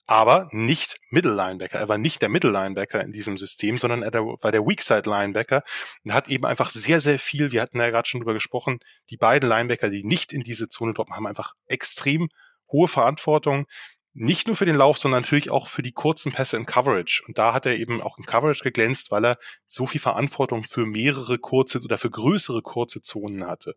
aber 0.08 0.50
nicht 0.52 1.00
Middle 1.12 1.36
Linebacker. 1.36 1.78
Er 1.78 1.88
war 1.88 2.00
nicht 2.00 2.24
der 2.24 2.30
Middle 2.30 2.50
Linebacker 2.50 3.04
in 3.04 3.12
diesem 3.12 3.38
System, 3.38 3.78
sondern 3.78 4.02
er 4.02 4.12
war 4.14 4.52
der 4.52 4.66
Weakside 4.66 5.08
Linebacker 5.08 5.62
und 6.04 6.14
hat 6.14 6.30
eben 6.30 6.46
einfach 6.48 6.72
sehr, 6.72 7.00
sehr 7.00 7.20
viel, 7.20 7.52
wir 7.52 7.62
hatten 7.62 7.80
ja 7.80 7.92
gerade 7.92 8.10
schon 8.10 8.20
drüber 8.22 8.34
gesprochen, 8.34 8.80
die 9.12 9.18
beiden 9.18 9.48
Linebacker, 9.48 9.92
die 9.92 10.04
nicht 10.04 10.34
in 10.34 10.42
diese 10.42 10.68
Zone 10.68 10.96
droppen, 10.96 11.16
haben 11.16 11.28
einfach 11.28 11.54
extrem 11.68 12.28
hohe 12.72 12.88
Verantwortung 12.88 13.68
nicht 14.13 14.48
nur 14.48 14.56
für 14.56 14.66
den 14.66 14.75
Lauf, 14.75 14.98
sondern 14.98 15.22
natürlich 15.22 15.50
auch 15.50 15.68
für 15.68 15.84
die 15.84 15.92
kurzen 15.92 16.32
Pässe 16.32 16.58
in 16.58 16.66
Coverage. 16.66 17.24
Und 17.28 17.38
da 17.38 17.54
hat 17.54 17.66
er 17.66 17.78
eben 17.78 18.01
auch 18.01 18.18
in 18.18 18.25
Coverage 18.25 18.63
geglänzt, 18.63 19.12
weil 19.12 19.25
er 19.25 19.38
so 19.68 19.86
viel 19.86 20.01
Verantwortung 20.01 20.63
für 20.63 20.86
mehrere 20.86 21.38
kurze 21.38 21.80
oder 21.80 21.98
für 21.98 22.10
größere 22.10 22.62
kurze 22.62 23.01
Zonen 23.01 23.46
hatte. 23.46 23.74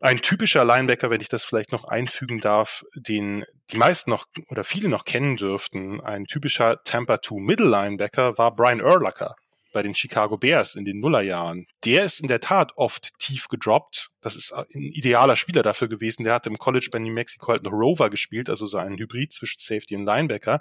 Ein 0.00 0.18
typischer 0.18 0.64
Linebacker, 0.64 1.10
wenn 1.10 1.20
ich 1.20 1.28
das 1.28 1.42
vielleicht 1.42 1.72
noch 1.72 1.84
einfügen 1.84 2.38
darf, 2.40 2.84
den 2.94 3.44
die 3.72 3.78
meisten 3.78 4.10
noch 4.10 4.26
oder 4.48 4.62
viele 4.62 4.88
noch 4.88 5.04
kennen 5.04 5.36
dürften, 5.36 6.00
ein 6.00 6.24
typischer 6.24 6.82
Tampa 6.84 7.20
2 7.20 7.40
Middle 7.40 7.68
Linebacker 7.68 8.38
war 8.38 8.54
Brian 8.54 8.80
Urlacher 8.80 9.34
bei 9.72 9.82
den 9.82 9.94
Chicago 9.94 10.36
Bears 10.36 10.74
in 10.74 10.84
den 10.84 11.00
Nullerjahren, 11.00 11.66
der 11.84 12.04
ist 12.04 12.20
in 12.20 12.28
der 12.28 12.40
Tat 12.40 12.72
oft 12.76 13.18
tief 13.18 13.48
gedroppt. 13.48 14.10
Das 14.20 14.36
ist 14.36 14.52
ein 14.52 14.66
idealer 14.72 15.36
Spieler 15.36 15.62
dafür 15.62 15.88
gewesen. 15.88 16.24
Der 16.24 16.34
hat 16.34 16.46
im 16.46 16.58
College 16.58 16.88
bei 16.90 16.98
New 16.98 17.12
Mexico 17.12 17.48
halt 17.48 17.62
noch 17.62 17.72
Rover 17.72 18.10
gespielt, 18.10 18.48
also 18.48 18.66
so 18.66 18.78
ein 18.78 18.98
Hybrid 18.98 19.32
zwischen 19.32 19.58
Safety 19.58 19.96
und 19.96 20.04
Linebacker. 20.04 20.60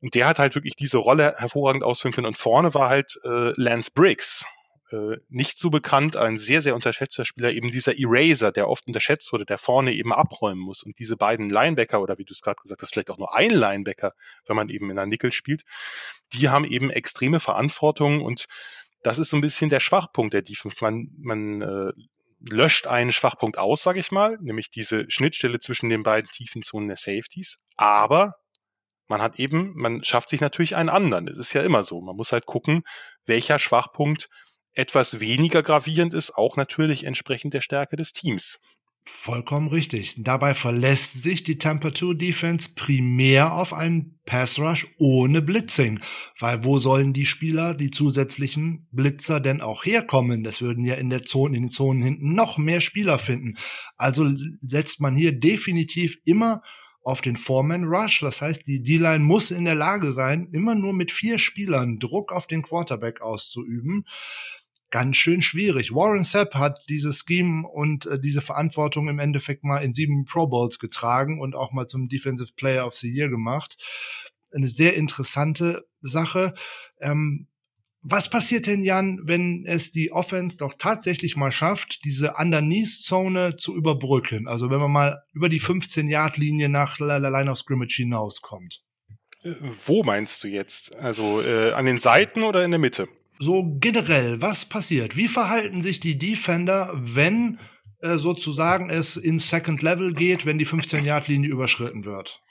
Und 0.00 0.14
der 0.14 0.26
hat 0.26 0.38
halt 0.38 0.54
wirklich 0.54 0.76
diese 0.76 0.98
Rolle 0.98 1.34
hervorragend 1.36 1.84
ausführen 1.84 2.12
können. 2.12 2.26
Und 2.26 2.38
vorne 2.38 2.74
war 2.74 2.88
halt 2.88 3.18
äh, 3.24 3.52
Lance 3.56 3.90
Briggs, 3.94 4.44
äh, 4.92 5.16
nicht 5.28 5.58
so 5.58 5.70
bekannt, 5.70 6.16
ein 6.16 6.38
sehr, 6.38 6.62
sehr 6.62 6.74
unterschätzter 6.74 7.24
Spieler, 7.24 7.52
eben 7.52 7.70
dieser 7.70 7.98
Eraser, 7.98 8.52
der 8.52 8.68
oft 8.68 8.86
unterschätzt 8.86 9.32
wurde, 9.32 9.46
der 9.46 9.58
vorne 9.58 9.92
eben 9.92 10.12
abräumen 10.12 10.60
muss. 10.60 10.82
Und 10.82 10.98
diese 10.98 11.16
beiden 11.16 11.48
Linebacker, 11.48 12.00
oder 12.00 12.18
wie 12.18 12.24
du 12.24 12.32
es 12.32 12.42
gerade 12.42 12.60
gesagt 12.60 12.82
hast, 12.82 12.92
vielleicht 12.92 13.10
auch 13.10 13.18
nur 13.18 13.34
ein 13.34 13.50
Linebacker, 13.50 14.12
wenn 14.46 14.56
man 14.56 14.68
eben 14.68 14.90
in 14.90 14.98
einer 14.98 15.06
Nickel 15.06 15.32
spielt, 15.32 15.62
die 16.32 16.48
haben 16.48 16.64
eben 16.64 16.90
extreme 16.90 17.40
Verantwortung 17.40 18.22
und 18.22 18.46
das 19.02 19.18
ist 19.18 19.30
so 19.30 19.36
ein 19.36 19.40
bisschen 19.40 19.70
der 19.70 19.80
Schwachpunkt 19.80 20.34
der 20.34 20.42
Defense. 20.42 20.76
Man, 20.80 21.08
man 21.18 21.62
äh, 21.62 21.92
löscht 22.48 22.86
einen 22.86 23.12
Schwachpunkt 23.12 23.58
aus, 23.58 23.82
sage 23.82 24.00
ich 24.00 24.10
mal, 24.10 24.38
nämlich 24.40 24.70
diese 24.70 25.10
Schnittstelle 25.10 25.60
zwischen 25.60 25.88
den 25.88 26.02
beiden 26.02 26.30
tiefen 26.30 26.62
Zonen 26.62 26.88
der 26.88 26.96
Safeties. 26.96 27.58
Aber 27.76 28.36
man 29.08 29.20
hat 29.20 29.38
eben, 29.38 29.72
man 29.74 30.04
schafft 30.04 30.28
sich 30.28 30.40
natürlich 30.40 30.76
einen 30.76 30.88
anderen. 30.88 31.26
Das 31.26 31.36
ist 31.36 31.52
ja 31.52 31.62
immer 31.62 31.84
so. 31.84 32.00
Man 32.00 32.16
muss 32.16 32.32
halt 32.32 32.46
gucken, 32.46 32.82
welcher 33.26 33.58
Schwachpunkt 33.58 34.28
etwas 34.74 35.20
weniger 35.20 35.62
gravierend 35.62 36.14
ist, 36.14 36.34
auch 36.34 36.56
natürlich 36.56 37.04
entsprechend 37.04 37.54
der 37.54 37.60
Stärke 37.60 37.96
des 37.96 38.12
Teams. 38.12 38.58
Vollkommen 39.04 39.68
richtig. 39.68 40.14
Dabei 40.18 40.54
verlässt 40.54 41.22
sich 41.22 41.42
die 41.42 41.58
2 41.58 42.14
Defense 42.14 42.70
primär 42.74 43.54
auf 43.54 43.72
einen 43.72 44.20
Pass 44.26 44.58
Rush 44.58 44.86
ohne 44.98 45.40
Blitzing. 45.42 46.00
Weil 46.38 46.64
wo 46.64 46.78
sollen 46.78 47.12
die 47.12 47.26
Spieler, 47.26 47.74
die 47.74 47.90
zusätzlichen 47.90 48.86
Blitzer 48.92 49.40
denn 49.40 49.62
auch 49.62 49.84
herkommen? 49.84 50.44
Das 50.44 50.60
würden 50.60 50.84
ja 50.84 50.94
in 50.94 51.10
der 51.10 51.24
Zone, 51.24 51.56
in 51.56 51.64
den 51.64 51.70
Zonen 51.70 52.02
hinten 52.02 52.34
noch 52.34 52.58
mehr 52.58 52.80
Spieler 52.80 53.18
finden. 53.18 53.56
Also 53.96 54.30
setzt 54.62 55.00
man 55.00 55.16
hier 55.16 55.32
definitiv 55.32 56.18
immer 56.24 56.62
auf 57.02 57.22
den 57.22 57.36
Foreman 57.36 57.84
Rush. 57.84 58.20
Das 58.20 58.42
heißt, 58.42 58.66
die 58.66 58.82
D-Line 58.82 59.24
muss 59.24 59.50
in 59.50 59.64
der 59.64 59.74
Lage 59.74 60.12
sein, 60.12 60.48
immer 60.52 60.74
nur 60.74 60.92
mit 60.92 61.10
vier 61.10 61.38
Spielern 61.38 61.98
Druck 61.98 62.32
auf 62.32 62.46
den 62.46 62.62
Quarterback 62.62 63.22
auszuüben 63.22 64.04
ganz 64.90 65.16
schön 65.16 65.42
schwierig. 65.42 65.94
Warren 65.94 66.24
Sapp 66.24 66.54
hat 66.54 66.80
dieses 66.88 67.24
Scheme 67.26 67.66
und 67.66 68.06
äh, 68.06 68.20
diese 68.20 68.42
Verantwortung 68.42 69.08
im 69.08 69.18
Endeffekt 69.18 69.64
mal 69.64 69.78
in 69.78 69.92
sieben 69.92 70.24
Pro 70.24 70.46
Bowls 70.46 70.78
getragen 70.78 71.40
und 71.40 71.54
auch 71.54 71.72
mal 71.72 71.86
zum 71.86 72.08
Defensive 72.08 72.52
Player 72.56 72.86
of 72.86 72.96
the 72.96 73.08
Year 73.08 73.28
gemacht. 73.28 73.76
Eine 74.52 74.68
sehr 74.68 74.94
interessante 74.96 75.86
Sache. 76.00 76.54
Ähm, 77.00 77.46
was 78.02 78.30
passiert 78.30 78.66
denn, 78.66 78.82
Jan, 78.82 79.20
wenn 79.24 79.66
es 79.66 79.92
die 79.92 80.10
Offense 80.10 80.56
doch 80.56 80.74
tatsächlich 80.78 81.36
mal 81.36 81.52
schafft, 81.52 82.00
diese 82.04 82.34
Underneath-Zone 82.34 83.56
zu 83.56 83.76
überbrücken? 83.76 84.48
Also 84.48 84.70
wenn 84.70 84.80
man 84.80 84.90
mal 84.90 85.22
über 85.34 85.50
die 85.50 85.60
15-Yard-Linie 85.60 86.70
nach 86.70 86.96
der 86.96 87.20
Line 87.20 87.50
of 87.50 87.58
Scrimmage 87.58 87.96
hinauskommt. 87.96 88.82
Äh, 89.42 89.52
wo 89.84 90.02
meinst 90.02 90.42
du 90.42 90.48
jetzt? 90.48 90.96
Also 90.96 91.42
äh, 91.42 91.72
an 91.72 91.84
den 91.84 91.98
Seiten 91.98 92.42
oder 92.42 92.64
in 92.64 92.70
der 92.70 92.80
Mitte? 92.80 93.06
So 93.40 93.76
generell, 93.80 94.40
was 94.40 94.66
passiert? 94.66 95.16
Wie 95.16 95.26
verhalten 95.26 95.80
sich 95.80 95.98
die 95.98 96.18
Defender, 96.18 96.92
wenn 96.94 97.58
äh, 98.00 98.16
sozusagen 98.16 98.90
es 98.90 99.16
ins 99.16 99.48
Second 99.48 99.80
Level 99.82 100.12
geht, 100.12 100.44
wenn 100.44 100.58
die 100.58 100.66
15-Yard-Linie 100.66 101.50
überschritten 101.50 102.04
wird? 102.04 102.42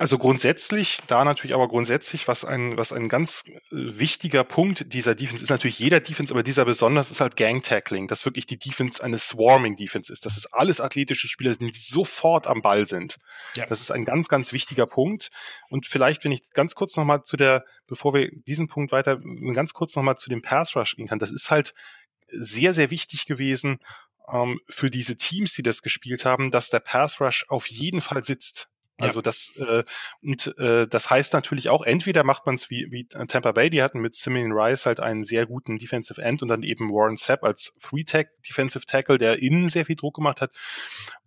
Also 0.00 0.16
grundsätzlich, 0.16 1.00
da 1.08 1.26
natürlich 1.26 1.52
aber 1.52 1.68
grundsätzlich, 1.68 2.26
was 2.26 2.46
ein, 2.46 2.78
was 2.78 2.90
ein 2.90 3.10
ganz 3.10 3.44
äh, 3.46 3.52
wichtiger 3.70 4.44
Punkt 4.44 4.94
dieser 4.94 5.14
Defense 5.14 5.44
ist, 5.44 5.50
natürlich 5.50 5.78
jeder 5.78 6.00
Defense, 6.00 6.32
aber 6.32 6.42
dieser 6.42 6.64
besonders 6.64 7.10
ist 7.10 7.20
halt 7.20 7.36
Gang 7.36 7.62
Tackling, 7.62 8.08
dass 8.08 8.24
wirklich 8.24 8.46
die 8.46 8.58
Defense 8.58 9.04
eine 9.04 9.18
Swarming 9.18 9.76
Defense 9.76 10.10
ist. 10.10 10.24
Das 10.24 10.38
ist 10.38 10.46
alles 10.54 10.80
athletische 10.80 11.28
Spieler, 11.28 11.54
die 11.54 11.70
sofort 11.74 12.46
am 12.46 12.62
Ball 12.62 12.86
sind. 12.86 13.18
Ja. 13.54 13.66
Das 13.66 13.82
ist 13.82 13.90
ein 13.90 14.06
ganz, 14.06 14.28
ganz 14.28 14.54
wichtiger 14.54 14.86
Punkt. 14.86 15.28
Und 15.68 15.86
vielleicht, 15.86 16.24
wenn 16.24 16.32
ich 16.32 16.50
ganz 16.54 16.74
kurz 16.74 16.96
nochmal 16.96 17.22
zu 17.24 17.36
der, 17.36 17.66
bevor 17.86 18.14
wir 18.14 18.30
diesen 18.46 18.68
Punkt 18.68 18.92
weiter, 18.92 19.20
ganz 19.52 19.74
kurz 19.74 19.94
nochmal 19.96 20.16
zu 20.16 20.30
dem 20.30 20.40
Pass 20.40 20.74
Rush 20.74 20.96
gehen 20.96 21.08
kann, 21.08 21.18
das 21.18 21.30
ist 21.30 21.50
halt 21.50 21.74
sehr, 22.28 22.72
sehr 22.72 22.90
wichtig 22.90 23.26
gewesen, 23.26 23.80
ähm, 24.32 24.60
für 24.66 24.88
diese 24.88 25.16
Teams, 25.16 25.52
die 25.52 25.62
das 25.62 25.82
gespielt 25.82 26.24
haben, 26.24 26.50
dass 26.50 26.70
der 26.70 26.80
Pass 26.80 27.20
Rush 27.20 27.44
auf 27.48 27.66
jeden 27.66 28.00
Fall 28.00 28.24
sitzt. 28.24 28.70
Also 29.02 29.22
das 29.22 29.52
äh, 29.56 29.84
und 30.22 30.58
äh, 30.58 30.86
das 30.86 31.10
heißt 31.10 31.32
natürlich 31.32 31.68
auch, 31.68 31.82
entweder 31.82 32.24
macht 32.24 32.46
man 32.46 32.54
es 32.54 32.70
wie, 32.70 32.88
wie 32.90 33.06
Tampa 33.06 33.52
Bay, 33.52 33.70
die 33.70 33.82
hatten 33.82 34.00
mit 34.00 34.14
Simeon 34.14 34.52
Rice 34.52 34.86
halt 34.86 35.00
einen 35.00 35.24
sehr 35.24 35.46
guten 35.46 35.78
Defensive 35.78 36.20
End 36.20 36.42
und 36.42 36.48
dann 36.48 36.62
eben 36.62 36.90
Warren 36.90 37.16
Sapp 37.16 37.44
als 37.44 37.72
Three-Tag 37.80 38.28
Defensive 38.48 38.86
Tackle, 38.86 39.18
der 39.18 39.42
innen 39.42 39.68
sehr 39.68 39.86
viel 39.86 39.96
Druck 39.96 40.14
gemacht 40.16 40.40
hat, 40.40 40.52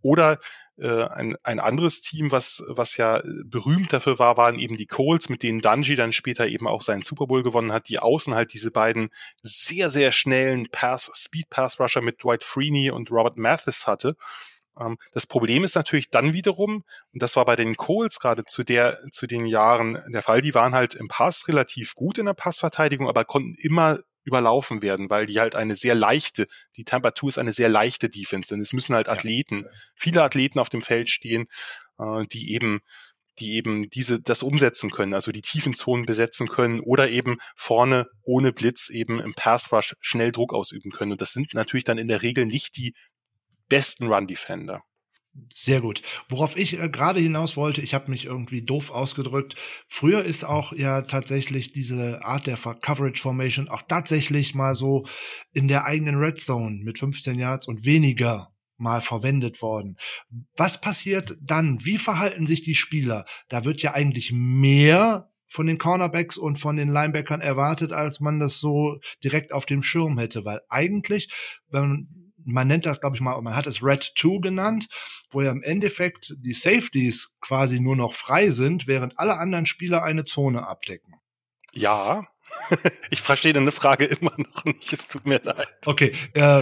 oder 0.02 0.40
äh, 0.78 1.04
ein, 1.04 1.36
ein 1.44 1.60
anderes 1.60 2.02
Team, 2.02 2.32
was, 2.32 2.64
was 2.68 2.98
ja 2.98 3.22
berühmt 3.46 3.94
dafür 3.94 4.18
war, 4.18 4.38
waren 4.38 4.58
eben 4.58 4.76
die 4.76 4.88
Coles, 4.88 5.30
mit 5.30 5.44
denen 5.44 5.62
Dungy 5.62 5.96
dann 5.96 6.14
später 6.14 6.48
eben 6.48 6.68
auch 6.68 6.82
seinen 6.82 7.04
Super 7.04 7.28
Bowl 7.28 7.44
gewonnen 7.44 7.72
hat, 7.72 7.90
die 7.90 8.00
außen 8.00 8.34
halt 8.34 8.54
diese 8.54 8.72
beiden 8.72 9.10
sehr, 9.42 9.90
sehr 9.92 10.12
schnellen 10.12 10.68
Pass, 10.72 11.12
Speed 11.14 11.50
Pass 11.50 11.80
Rusher 11.80 12.02
mit 12.02 12.24
Dwight 12.24 12.44
Freeney 12.44 12.90
und 12.90 13.12
Robert 13.12 13.38
Mathis 13.38 13.86
hatte. 13.86 14.16
Ähm, 14.80 14.98
das 15.12 15.26
Problem 15.26 15.64
ist 15.64 15.76
natürlich 15.76 16.10
dann 16.10 16.34
wiederum, 16.34 16.84
und 17.14 17.22
das 17.22 17.36
war 17.36 17.46
bei 17.46 17.56
den 17.56 17.76
Coles 17.76 18.20
gerade 18.20 18.46
zu 18.46 18.64
der, 18.64 19.00
zu 19.12 19.28
den 19.28 19.46
Jahren 19.46 20.00
der 20.10 20.24
Fall, 20.24 20.42
die 20.42 20.54
waren 20.54 20.74
halt 20.74 20.96
im 20.96 21.08
Pass 21.08 21.48
relativ 21.48 21.96
gut 21.96 22.18
in 22.18 22.26
der 22.26 22.34
Passverteidigung, 22.34 23.08
aber 23.08 23.26
konnten 23.26 23.56
immer 23.56 24.00
überlaufen 24.26 24.82
werden, 24.82 25.10
weil 25.10 25.26
die 25.26 25.40
halt 25.40 25.56
eine 25.56 25.76
sehr 25.76 25.96
leichte, 25.96 26.48
die 26.78 26.86
2 26.86 27.28
ist 27.28 27.38
eine 27.38 27.54
sehr 27.54 27.70
leichte 27.70 28.10
Defense, 28.10 28.54
denn 28.54 28.62
es 28.62 28.74
müssen 28.74 28.96
halt 28.96 29.10
Athleten, 29.10 29.64
ja. 29.64 29.70
viele 29.96 30.24
Athleten 30.24 30.60
auf 30.60 30.70
dem 30.70 30.82
Feld 30.82 31.10
stehen, 31.10 31.48
äh, 32.00 32.26
die 32.28 32.54
eben 32.54 32.82
die 33.40 33.54
eben 33.54 33.90
diese 33.90 34.22
das 34.22 34.44
umsetzen 34.44 34.92
können, 34.92 35.14
also 35.14 35.32
die 35.32 35.42
tiefen 35.42 35.74
Zonen 35.74 36.06
besetzen 36.06 36.48
können 36.48 36.80
oder 36.80 37.10
eben 37.10 37.38
vorne 37.56 38.08
ohne 38.22 38.54
Blitz 38.54 38.90
eben 38.90 39.20
im 39.20 39.34
Pass 39.34 39.72
Rush 39.72 39.96
schnell 40.00 40.32
Druck 40.32 40.54
ausüben 40.54 40.92
können. 40.92 41.14
Und 41.14 41.22
das 41.22 41.32
sind 41.32 41.54
natürlich 41.54 41.84
dann 41.84 41.98
in 41.98 42.08
der 42.08 42.22
Regel 42.22 42.46
nicht 42.46 42.78
die 42.78 42.94
besten 43.74 44.06
Run 44.06 44.28
Defender. 44.28 44.84
Sehr 45.52 45.82
gut. 45.82 46.04
Worauf 46.30 46.56
ich 46.56 46.80
äh, 46.80 46.90
gerade 46.90 47.20
hinaus 47.20 47.58
wollte, 47.58 47.82
ich 47.82 47.96
habe 47.96 48.12
mich 48.12 48.26
irgendwie 48.26 48.62
doof 48.62 48.92
ausgedrückt. 48.92 49.56
Früher 49.88 50.24
ist 50.24 50.44
auch 50.44 50.74
ja 50.74 51.02
tatsächlich 51.02 51.74
diese 51.74 52.24
Art 52.24 52.46
der 52.46 52.58
Coverage 52.58 53.20
Formation 53.20 53.70
auch 53.70 53.82
tatsächlich 53.82 54.54
mal 54.54 54.76
so 54.76 55.08
in 55.54 55.68
der 55.68 55.86
eigenen 55.86 56.18
Red 56.18 56.40
Zone 56.40 56.84
mit 56.84 57.00
15 57.00 57.40
Yards 57.40 57.68
und 57.68 57.84
weniger 57.84 58.54
mal 58.78 59.02
verwendet 59.02 59.64
worden. 59.64 59.98
Was 60.56 60.80
passiert 60.80 61.36
dann? 61.42 61.84
Wie 61.84 61.98
verhalten 61.98 62.46
sich 62.46 62.62
die 62.62 62.76
Spieler? 62.76 63.26
Da 63.50 63.66
wird 63.66 63.82
ja 63.82 63.96
eigentlich 63.96 64.32
mehr 64.32 65.32
von 65.48 65.66
den 65.66 65.80
Cornerbacks 65.80 66.38
und 66.38 66.60
von 66.60 66.76
den 66.76 66.90
Linebackern 66.90 67.42
erwartet, 67.42 67.92
als 67.92 68.20
man 68.20 68.40
das 68.40 68.60
so 68.60 69.00
direkt 69.24 69.52
auf 69.52 69.66
dem 69.66 69.82
Schirm 69.82 70.20
hätte, 70.20 70.46
weil 70.46 70.62
eigentlich, 70.70 71.32
wenn 71.70 71.82
man 71.82 72.23
nennt 72.46 72.86
das, 72.86 73.02
glaube 73.02 73.16
ich 73.16 73.22
mal, 73.22 73.40
man 73.42 73.56
hat 73.56 73.68
es 73.68 73.84
Red 73.84 74.14
2 74.18 74.40
genannt, 74.40 74.88
wo 75.32 75.42
ja 75.42 75.52
im 75.52 75.64
Endeffekt 75.64 76.34
die 76.38 76.54
Safeties 76.54 77.32
quasi 77.42 77.80
nur 77.80 77.96
noch 77.96 78.14
frei 78.14 78.50
sind, 78.50 78.88
während 78.88 79.18
alle 79.20 79.38
anderen 79.38 79.66
Spieler 79.66 80.04
eine 80.04 80.24
Zone 80.24 80.68
abdecken. 80.68 81.16
Ja, 81.74 82.28
ich 83.10 83.22
verstehe 83.22 83.54
deine 83.54 83.72
Frage 83.72 84.06
immer 84.06 84.34
noch 84.38 84.66
nicht. 84.66 84.94
Es 84.94 85.08
tut 85.08 85.26
mir 85.26 85.42
leid. 85.44 85.68
Okay, 85.86 86.14
äh, 86.34 86.62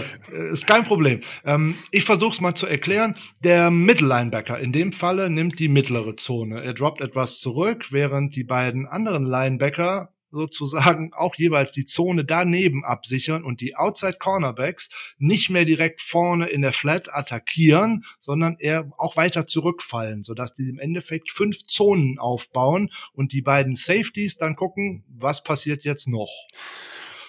ist 0.52 0.66
kein 0.66 0.84
Problem. 0.84 1.20
Ähm, 1.44 1.76
ich 1.90 2.04
versuche 2.04 2.34
es 2.34 2.40
mal 2.40 2.54
zu 2.54 2.66
erklären. 2.66 3.14
Der 3.40 3.70
Mittellinebacker 3.70 4.58
in 4.58 4.72
dem 4.72 4.92
Falle 4.92 5.30
nimmt 5.30 5.58
die 5.58 5.68
mittlere 5.68 6.16
Zone. 6.16 6.62
Er 6.62 6.74
droppt 6.74 7.00
etwas 7.00 7.38
zurück, 7.38 7.86
während 7.90 8.36
die 8.36 8.44
beiden 8.44 8.86
anderen 8.86 9.24
Linebacker 9.24 10.11
sozusagen 10.32 11.12
auch 11.12 11.36
jeweils 11.36 11.72
die 11.72 11.86
Zone 11.86 12.24
daneben 12.24 12.84
absichern 12.84 13.44
und 13.44 13.60
die 13.60 13.76
Outside 13.76 14.16
Cornerbacks 14.18 14.88
nicht 15.18 15.50
mehr 15.50 15.64
direkt 15.64 16.00
vorne 16.00 16.48
in 16.48 16.62
der 16.62 16.72
Flat 16.72 17.14
attackieren, 17.14 18.04
sondern 18.18 18.56
eher 18.58 18.90
auch 18.96 19.16
weiter 19.16 19.46
zurückfallen, 19.46 20.24
sodass 20.24 20.54
die 20.54 20.68
im 20.68 20.78
Endeffekt 20.78 21.30
fünf 21.30 21.64
Zonen 21.66 22.18
aufbauen 22.18 22.90
und 23.12 23.32
die 23.32 23.42
beiden 23.42 23.76
Safeties 23.76 24.36
dann 24.36 24.56
gucken, 24.56 25.04
was 25.08 25.44
passiert 25.44 25.84
jetzt 25.84 26.08
noch. 26.08 26.30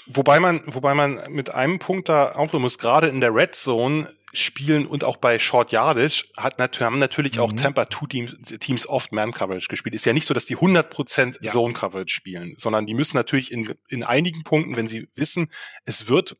Wobei 0.07 0.39
man, 0.39 0.61
wobei 0.65 0.93
man 0.93 1.19
mit 1.29 1.53
einem 1.53 1.79
Punkt 1.79 2.09
da 2.09 2.35
auch 2.35 2.51
muss, 2.53 2.77
gerade 2.77 3.07
in 3.07 3.21
der 3.21 3.33
Red 3.33 3.55
Zone 3.55 4.09
spielen 4.33 4.85
und 4.85 5.03
auch 5.03 5.17
bei 5.17 5.39
Short 5.39 5.71
Yardage 5.71 6.25
hat 6.35 6.59
natürlich, 6.59 6.85
haben 6.85 6.99
natürlich 6.99 7.35
mhm. 7.35 7.41
auch 7.41 7.53
Tampa 7.53 7.89
2 7.89 8.05
Teams, 8.07 8.33
Teams 8.59 8.87
oft 8.87 9.11
Man 9.11 9.31
Coverage 9.31 9.67
gespielt. 9.67 9.95
Ist 9.95 10.05
ja 10.05 10.13
nicht 10.13 10.25
so, 10.25 10.33
dass 10.33 10.45
die 10.45 10.57
100% 10.57 11.37
ja. 11.41 11.51
Zone 11.51 11.73
Coverage 11.73 12.13
spielen, 12.13 12.55
sondern 12.57 12.85
die 12.85 12.95
müssen 12.95 13.15
natürlich 13.15 13.51
in, 13.51 13.73
in 13.89 14.03
einigen 14.03 14.43
Punkten, 14.43 14.75
wenn 14.75 14.87
sie 14.87 15.07
wissen, 15.15 15.49
es 15.85 16.07
wird 16.07 16.35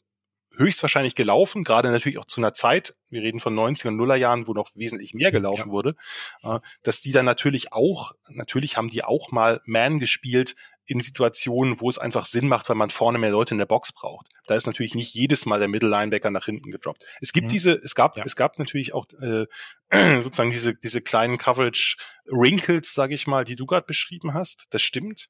höchstwahrscheinlich 0.56 1.16
gelaufen, 1.16 1.64
gerade 1.64 1.90
natürlich 1.90 2.20
auch 2.20 2.26
zu 2.26 2.40
einer 2.40 2.54
Zeit, 2.54 2.96
wir 3.10 3.22
reden 3.22 3.40
von 3.40 3.56
90er 3.56 3.88
und 3.90 3.98
Nuller 3.98 4.16
Jahren, 4.16 4.48
wo 4.48 4.54
noch 4.54 4.70
wesentlich 4.76 5.14
mehr 5.14 5.32
gelaufen 5.32 5.68
ja. 5.68 5.72
wurde, 5.72 5.96
äh, 6.44 6.60
dass 6.84 7.02
die 7.02 7.12
dann 7.12 7.26
natürlich 7.26 7.74
auch, 7.74 8.14
natürlich 8.30 8.78
haben 8.78 8.90
die 8.90 9.04
auch 9.04 9.32
mal 9.32 9.62
Man 9.66 10.00
gespielt, 10.00 10.56
in 10.86 11.00
Situationen, 11.00 11.80
wo 11.80 11.90
es 11.90 11.98
einfach 11.98 12.26
Sinn 12.26 12.48
macht, 12.48 12.70
weil 12.70 12.76
man 12.76 12.90
vorne 12.90 13.18
mehr 13.18 13.32
Leute 13.32 13.54
in 13.54 13.58
der 13.58 13.66
Box 13.66 13.94
braucht. 13.94 14.28
Da 14.48 14.56
ist 14.56 14.66
natürlich 14.66 14.96
nicht 14.96 15.14
jedes 15.14 15.46
Mal 15.46 15.60
der 15.60 15.70
Mittellinebacker 15.70 16.30
nach 16.30 16.46
hinten 16.46 16.72
gedroppt. 16.72 17.06
Es 17.22 17.32
gibt 17.32 17.46
mhm. 17.46 17.50
diese, 17.50 17.72
es 17.84 17.96
gab, 17.96 18.18
ja. 18.18 18.24
es 18.26 18.36
gab 18.36 18.60
natürlich 18.60 18.94
auch 18.94 19.06
äh, 19.22 19.46
sozusagen 20.22 20.50
diese 20.50 20.76
diese 20.76 21.02
kleinen 21.02 21.38
Coverage 21.38 21.98
Wrinkles, 22.26 22.94
sage 22.94 23.16
ich 23.16 23.28
mal, 23.28 23.46
die 23.46 23.56
du 23.56 23.66
gerade 23.66 23.86
beschrieben 23.86 24.34
hast. 24.34 24.66
Das 24.72 24.82
stimmt, 24.82 25.30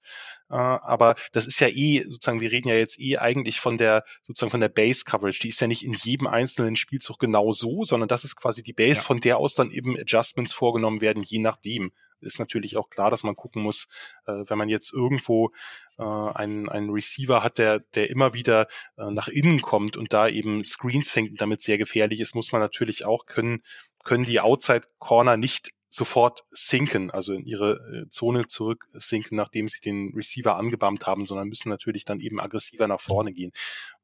äh, 0.49 0.55
aber 0.55 1.15
das 1.31 1.45
ist 1.45 1.59
ja 1.59 1.67
eh 1.67 2.03
sozusagen, 2.03 2.41
wir 2.41 2.51
reden 2.51 2.69
ja 2.69 2.75
jetzt 2.75 2.99
eh 2.99 3.17
eigentlich 3.17 3.59
von 3.59 3.77
der 3.77 4.03
sozusagen 4.23 4.51
von 4.51 4.61
der 4.61 4.69
Base 4.69 5.03
Coverage. 5.05 5.39
Die 5.41 5.49
ist 5.49 5.61
ja 5.61 5.67
nicht 5.67 5.83
in 5.83 5.93
jedem 5.93 6.25
einzelnen 6.25 6.75
Spielzug 6.75 7.19
genau 7.19 7.51
so, 7.51 7.83
sondern 7.83 8.07
das 8.07 8.23
ist 8.23 8.35
quasi 8.35 8.63
die 8.63 8.73
Base, 8.73 8.99
ja. 8.99 9.03
von 9.03 9.19
der 9.19 9.37
aus 9.37 9.53
dann 9.53 9.69
eben 9.69 9.99
Adjustments 9.99 10.53
vorgenommen 10.53 11.01
werden, 11.01 11.21
je 11.21 11.39
nachdem 11.39 11.91
ist 12.23 12.39
natürlich 12.39 12.77
auch 12.77 12.89
klar, 12.89 13.11
dass 13.11 13.23
man 13.23 13.35
gucken 13.35 13.61
muss, 13.61 13.87
äh, 14.25 14.43
wenn 14.47 14.57
man 14.57 14.69
jetzt 14.69 14.93
irgendwo 14.93 15.51
äh, 15.97 16.03
einen, 16.03 16.69
einen 16.69 16.89
Receiver 16.89 17.43
hat, 17.43 17.57
der, 17.57 17.79
der 17.79 18.09
immer 18.09 18.33
wieder 18.33 18.67
äh, 18.97 19.11
nach 19.11 19.27
innen 19.27 19.61
kommt 19.61 19.97
und 19.97 20.13
da 20.13 20.27
eben 20.27 20.63
Screens 20.63 21.09
fängt 21.09 21.31
und 21.31 21.41
damit 21.41 21.61
sehr 21.61 21.77
gefährlich 21.77 22.19
ist, 22.19 22.35
muss 22.35 22.51
man 22.51 22.61
natürlich 22.61 23.05
auch 23.05 23.25
können, 23.25 23.61
können 24.03 24.23
die 24.23 24.39
Outside 24.39 24.87
Corner 24.99 25.37
nicht 25.37 25.71
sofort 25.93 26.43
sinken, 26.49 27.11
also 27.11 27.33
in 27.33 27.45
ihre 27.45 27.73
äh, 27.73 28.09
Zone 28.09 28.47
zurück 28.47 28.85
sinken, 28.93 29.35
nachdem 29.35 29.67
sie 29.67 29.79
den 29.79 30.11
Receiver 30.15 30.55
angebammt 30.55 31.05
haben, 31.05 31.25
sondern 31.25 31.49
müssen 31.49 31.69
natürlich 31.69 32.03
dann 32.03 32.19
eben 32.19 32.41
aggressiver 32.41 32.87
nach 32.87 32.99
vorne 32.99 33.31
gehen 33.31 33.51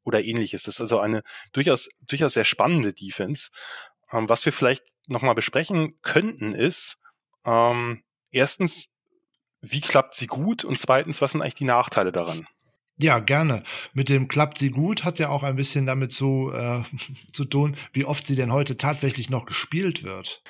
oder 0.03 0.23
ähnliches. 0.23 0.63
Das 0.63 0.75
ist 0.75 0.82
also 0.82 0.99
eine 0.99 1.23
durchaus, 1.51 1.89
durchaus 2.08 2.34
sehr 2.34 2.45
spannende 2.45 2.93
Defense. 2.93 3.49
Ähm, 4.12 4.29
was 4.29 4.45
wir 4.45 4.53
vielleicht 4.53 4.84
nochmal 5.08 5.34
besprechen 5.34 5.99
könnten, 6.01 6.53
ist, 6.53 6.97
ähm, 7.45 8.03
erstens, 8.32 8.89
wie 9.62 9.82
klappt 9.82 10.15
sie 10.15 10.28
gut? 10.28 10.63
Und 10.63 10.80
zweitens, 10.80 11.22
was 11.22 11.32
sind 11.32 11.42
eigentlich 11.42 11.56
die 11.56 11.65
Nachteile 11.65 12.12
daran? 12.12 12.48
Ja, 13.02 13.20
gerne. 13.20 13.63
Mit 13.94 14.10
dem 14.10 14.28
klappt 14.28 14.58
sie 14.58 14.72
gut 14.72 15.06
hat 15.06 15.20
ja 15.20 15.30
auch 15.30 15.44
ein 15.44 15.56
bisschen 15.56 15.86
damit 15.86 16.12
zu, 16.12 16.52
äh, 16.54 16.84
zu 17.34 17.46
tun, 17.46 17.78
wie 17.94 18.06
oft 18.06 18.28
sie 18.28 18.36
denn 18.36 18.52
heute 18.52 18.78
tatsächlich 18.78 19.30
noch 19.30 19.46
gespielt 19.46 20.04
wird. 20.04 20.42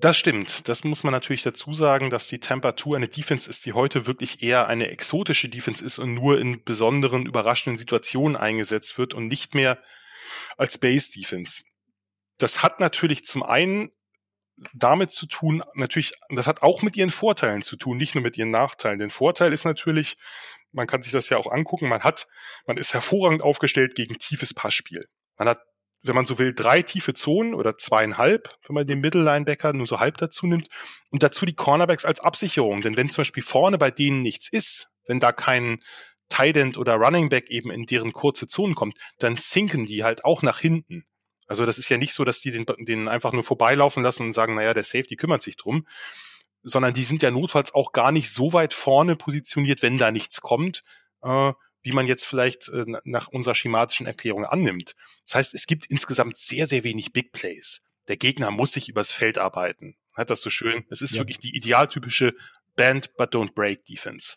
Das 0.00 0.16
stimmt. 0.16 0.68
Das 0.68 0.84
muss 0.84 1.02
man 1.02 1.12
natürlich 1.12 1.42
dazu 1.42 1.74
sagen, 1.74 2.10
dass 2.10 2.28
die 2.28 2.38
2 2.38 2.94
eine 2.94 3.08
Defense 3.08 3.50
ist, 3.50 3.66
die 3.66 3.72
heute 3.72 4.06
wirklich 4.06 4.42
eher 4.42 4.68
eine 4.68 4.90
exotische 4.90 5.48
Defense 5.48 5.84
ist 5.84 5.98
und 5.98 6.14
nur 6.14 6.40
in 6.40 6.62
besonderen, 6.62 7.26
überraschenden 7.26 7.78
Situationen 7.78 8.36
eingesetzt 8.36 8.96
wird 8.96 9.14
und 9.14 9.26
nicht 9.26 9.54
mehr 9.54 9.78
als 10.56 10.78
Base 10.78 11.10
Defense. 11.10 11.62
Das 12.38 12.62
hat 12.62 12.78
natürlich 12.78 13.24
zum 13.24 13.42
einen 13.42 13.90
damit 14.72 15.10
zu 15.10 15.26
tun, 15.26 15.62
natürlich, 15.74 16.14
das 16.30 16.46
hat 16.46 16.62
auch 16.62 16.82
mit 16.82 16.96
ihren 16.96 17.10
Vorteilen 17.10 17.62
zu 17.62 17.76
tun, 17.76 17.96
nicht 17.96 18.14
nur 18.14 18.22
mit 18.22 18.36
ihren 18.36 18.50
Nachteilen. 18.50 18.98
Den 18.98 19.10
Vorteil 19.10 19.52
ist 19.52 19.64
natürlich, 19.64 20.16
man 20.72 20.86
kann 20.86 21.02
sich 21.02 21.12
das 21.12 21.28
ja 21.28 21.36
auch 21.38 21.50
angucken, 21.50 21.88
man 21.88 22.02
hat, 22.02 22.26
man 22.66 22.76
ist 22.76 22.94
hervorragend 22.94 23.42
aufgestellt 23.42 23.94
gegen 23.94 24.18
tiefes 24.18 24.54
Passspiel. 24.54 25.08
Man 25.36 25.48
hat, 25.48 25.60
wenn 26.02 26.14
man 26.14 26.26
so 26.26 26.38
will, 26.38 26.54
drei 26.54 26.82
tiefe 26.82 27.14
Zonen 27.14 27.54
oder 27.54 27.76
zweieinhalb, 27.76 28.56
wenn 28.66 28.74
man 28.74 28.86
den 28.86 29.00
Mittellinebacker 29.00 29.72
nur 29.72 29.86
so 29.86 30.00
halb 30.00 30.18
dazu 30.18 30.46
nimmt 30.46 30.68
und 31.10 31.22
dazu 31.22 31.46
die 31.46 31.54
Cornerbacks 31.54 32.04
als 32.04 32.20
Absicherung. 32.20 32.80
Denn 32.80 32.96
wenn 32.96 33.10
zum 33.10 33.22
Beispiel 33.22 33.42
vorne 33.42 33.78
bei 33.78 33.90
denen 33.90 34.22
nichts 34.22 34.48
ist, 34.48 34.88
wenn 35.06 35.20
da 35.20 35.32
kein 35.32 35.80
Tight 36.28 36.56
End 36.56 36.76
oder 36.76 36.94
Running 36.94 37.30
Back 37.30 37.50
eben 37.50 37.70
in 37.70 37.86
deren 37.86 38.12
kurze 38.12 38.46
Zonen 38.46 38.74
kommt, 38.74 38.96
dann 39.18 39.36
sinken 39.36 39.86
die 39.86 40.04
halt 40.04 40.24
auch 40.24 40.42
nach 40.42 40.58
hinten. 40.58 41.04
Also 41.48 41.66
das 41.66 41.78
ist 41.78 41.88
ja 41.88 41.96
nicht 41.96 42.12
so, 42.12 42.24
dass 42.24 42.40
die 42.40 42.52
den, 42.52 42.66
den 42.78 43.08
einfach 43.08 43.32
nur 43.32 43.42
vorbeilaufen 43.42 44.02
lassen 44.02 44.24
und 44.24 44.32
sagen, 44.32 44.54
naja, 44.54 44.74
der 44.74 44.84
Safety 44.84 45.16
kümmert 45.16 45.42
sich 45.42 45.56
drum, 45.56 45.86
sondern 46.62 46.94
die 46.94 47.04
sind 47.04 47.22
ja 47.22 47.30
notfalls 47.30 47.74
auch 47.74 47.92
gar 47.92 48.12
nicht 48.12 48.30
so 48.30 48.52
weit 48.52 48.74
vorne 48.74 49.16
positioniert, 49.16 49.82
wenn 49.82 49.98
da 49.98 50.12
nichts 50.12 50.40
kommt, 50.40 50.84
äh, 51.22 51.52
wie 51.82 51.92
man 51.92 52.06
jetzt 52.06 52.26
vielleicht 52.26 52.68
äh, 52.68 52.84
nach 53.04 53.28
unserer 53.28 53.54
schematischen 53.54 54.06
Erklärung 54.06 54.44
annimmt. 54.44 54.94
Das 55.24 55.36
heißt, 55.36 55.54
es 55.54 55.66
gibt 55.66 55.86
insgesamt 55.86 56.36
sehr, 56.36 56.66
sehr 56.66 56.84
wenig 56.84 57.12
Big 57.12 57.32
Plays. 57.32 57.82
Der 58.08 58.16
Gegner 58.16 58.50
muss 58.50 58.72
sich 58.72 58.88
übers 58.88 59.10
Feld 59.10 59.38
arbeiten. 59.38 59.96
Hat 60.14 60.30
das 60.30 60.42
so 60.42 60.50
schön? 60.50 60.84
Es 60.90 61.00
ist 61.00 61.14
ja. 61.14 61.20
wirklich 61.20 61.38
die 61.38 61.56
idealtypische 61.56 62.34
Band 62.76 63.16
but 63.16 63.34
don't 63.34 63.54
break 63.54 63.84
Defense. 63.86 64.36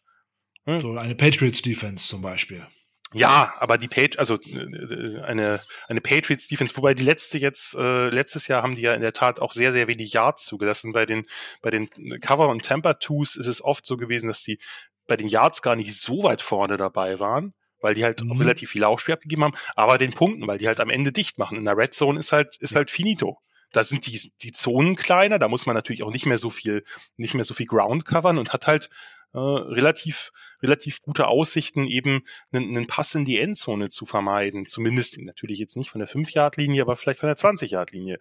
Hm? 0.66 0.80
So 0.80 0.98
eine 0.98 1.16
Patriots 1.16 1.62
Defense 1.62 2.08
zum 2.08 2.22
Beispiel. 2.22 2.66
Ja, 3.14 3.54
aber 3.58 3.78
die 3.78 3.90
Page, 3.90 4.18
also 4.18 4.36
äh, 4.36 5.22
eine 5.22 5.62
eine 5.88 6.02
Patriots 6.02 6.48
Defense, 6.48 6.76
wobei 6.78 6.94
die 6.94 7.04
letzte 7.04 7.38
jetzt 7.38 7.74
äh, 7.74 8.10
letztes 8.10 8.48
Jahr 8.48 8.64
haben 8.64 8.76
die 8.76 8.84
ja 8.84 8.94
in 8.94 9.02
der 9.02 9.12
Tat 9.12 9.42
auch 9.42 9.52
sehr 9.52 9.74
sehr 9.74 9.88
wenig 9.88 10.14
Yards 10.14 10.46
zugelassen. 10.46 10.94
Bei 10.94 11.06
den 11.06 11.26
bei 11.62 11.72
den 11.72 11.90
Cover 12.22 12.48
und 12.48 12.64
Temper 12.64 13.00
Twos 13.00 13.36
ist 13.36 13.48
es 13.48 13.62
oft 13.62 13.86
so 13.86 13.98
gewesen, 13.98 14.28
dass 14.28 14.44
die 14.44 14.60
bei 15.08 15.18
den 15.18 15.28
Yards 15.28 15.62
gar 15.62 15.76
nicht 15.76 15.94
so 15.94 16.24
weit 16.24 16.42
vorne 16.42 16.78
dabei 16.78 17.20
waren, 17.20 17.54
weil 17.82 17.96
die 17.96 18.06
halt 18.06 18.24
mhm. 18.24 18.32
auch 18.32 18.40
relativ 18.40 18.72
viel 18.72 18.82
Laufspiel 18.82 19.16
abgegeben 19.16 19.44
haben, 19.44 19.56
aber 19.76 19.98
den 19.98 20.14
Punkten, 20.14 20.48
weil 20.48 20.58
die 20.58 20.68
halt 20.68 20.80
am 20.80 20.90
Ende 20.90 21.12
dicht 21.12 21.38
machen. 21.38 21.58
In 21.58 21.66
der 21.66 21.76
Red 21.76 21.94
Zone 21.94 22.18
ist 22.18 22.32
halt 22.32 22.56
ist 22.58 22.76
halt 22.76 22.92
finito. 22.92 23.40
Da 23.74 23.84
sind 23.84 24.06
die 24.06 24.32
die 24.42 24.52
Zonen 24.54 24.96
kleiner, 24.96 25.38
da 25.38 25.50
muss 25.50 25.66
man 25.66 25.76
natürlich 25.76 26.04
auch 26.04 26.12
nicht 26.12 26.26
mehr 26.26 26.38
so 26.38 26.50
viel 26.50 26.86
nicht 27.18 27.34
mehr 27.34 27.46
so 27.46 27.54
viel 27.54 27.66
Ground 27.66 28.06
covern 28.06 28.38
und 28.38 28.54
hat 28.54 28.68
halt 28.68 28.90
äh, 29.34 29.40
relativ, 29.40 30.32
relativ 30.62 31.02
gute 31.02 31.28
Aussichten, 31.28 31.88
eben 31.88 32.24
einen, 32.52 32.76
einen 32.76 32.88
Pass 32.88 33.16
in 33.16 33.26
die 33.26 33.40
Endzone 33.40 33.90
zu 33.90 34.06
vermeiden. 34.06 34.66
Zumindest 34.66 35.18
natürlich 35.20 35.60
jetzt 35.60 35.78
nicht 35.78 35.90
von 35.90 36.00
der 36.00 36.10
5-Yard-Linie, 36.10 36.82
aber 36.82 36.96
vielleicht 36.96 37.20
von 37.20 37.28
der 37.28 37.38
20-Yard-Linie. 37.38 38.20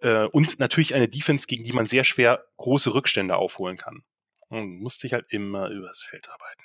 Äh, 0.00 0.24
und 0.26 0.58
natürlich 0.58 0.94
eine 0.94 1.08
Defense, 1.08 1.46
gegen 1.46 1.64
die 1.64 1.72
man 1.72 1.86
sehr 1.86 2.04
schwer 2.04 2.44
große 2.56 2.92
Rückstände 2.92 3.36
aufholen 3.36 3.76
kann. 3.76 4.02
Und 4.48 4.80
musste 4.80 5.06
ich 5.06 5.12
halt 5.12 5.26
immer 5.30 5.68
übers 5.70 6.02
Feld 6.02 6.28
arbeiten. 6.28 6.62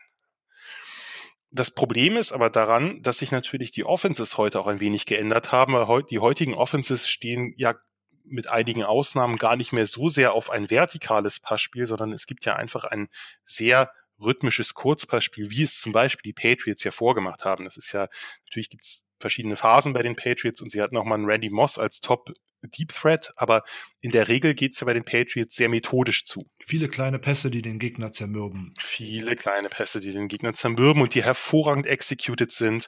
Das 1.51 1.69
Problem 1.69 2.17
ist 2.17 2.31
aber 2.31 2.49
daran, 2.49 3.01
dass 3.03 3.19
sich 3.19 3.31
natürlich 3.31 3.69
die 3.69 3.85
Offenses 3.85 4.37
heute 4.37 4.59
auch 4.59 4.65
ein 4.65 4.79
wenig 4.79 5.05
geändert 5.05 5.51
haben, 5.51 5.73
weil 5.73 6.01
die 6.01 6.17
heutigen 6.17 6.55
Offenses 6.55 7.07
stehen 7.07 7.53
ja 7.57 7.75
mit 8.23 8.49
einigen 8.49 8.83
Ausnahmen 8.83 9.37
gar 9.37 9.55
nicht 9.55 9.73
mehr 9.73 9.85
so 9.85 10.09
sehr 10.09 10.33
auf 10.33 10.49
ein 10.49 10.69
vertikales 10.69 11.39
Passspiel, 11.39 11.85
sondern 11.85 12.13
es 12.13 12.25
gibt 12.25 12.45
ja 12.45 12.55
einfach 12.55 12.83
ein 12.83 13.09
sehr 13.45 13.91
rhythmisches 14.19 14.73
Kurzpassspiel, 14.73 15.49
wie 15.49 15.63
es 15.63 15.79
zum 15.79 15.91
Beispiel 15.91 16.31
die 16.31 16.33
Patriots 16.33 16.83
ja 16.83 16.91
vorgemacht 16.91 17.45
haben. 17.45 17.65
Das 17.65 17.77
ist 17.77 17.91
ja, 17.91 18.07
natürlich 18.45 18.69
gibt 18.69 18.83
es 18.83 19.03
verschiedene 19.19 19.55
Phasen 19.55 19.93
bei 19.93 20.03
den 20.03 20.15
Patriots 20.15 20.61
und 20.61 20.71
sie 20.71 20.81
hatten 20.81 20.97
auch 20.97 21.05
mal 21.05 21.15
einen 21.15 21.25
Randy 21.25 21.49
Moss 21.49 21.77
als 21.77 21.99
Top 21.99 22.31
Deep 22.67 22.93
Threat, 22.93 23.31
aber 23.35 23.63
in 24.01 24.11
der 24.11 24.27
Regel 24.27 24.53
geht's 24.53 24.79
ja 24.79 24.85
bei 24.85 24.93
den 24.93 25.05
Patriots 25.05 25.55
sehr 25.55 25.69
methodisch 25.69 26.25
zu. 26.25 26.49
Viele 26.65 26.87
kleine 26.87 27.19
Pässe, 27.19 27.51
die 27.51 27.61
den 27.61 27.79
Gegner 27.79 28.11
zermürben. 28.11 28.71
Viele 28.79 29.35
kleine 29.35 29.69
Pässe, 29.69 29.99
die 29.99 30.11
den 30.11 30.27
Gegner 30.27 30.53
zermürben 30.53 31.01
und 31.01 31.15
die 31.15 31.23
hervorragend 31.23 31.87
executed 31.87 32.51
sind. 32.51 32.87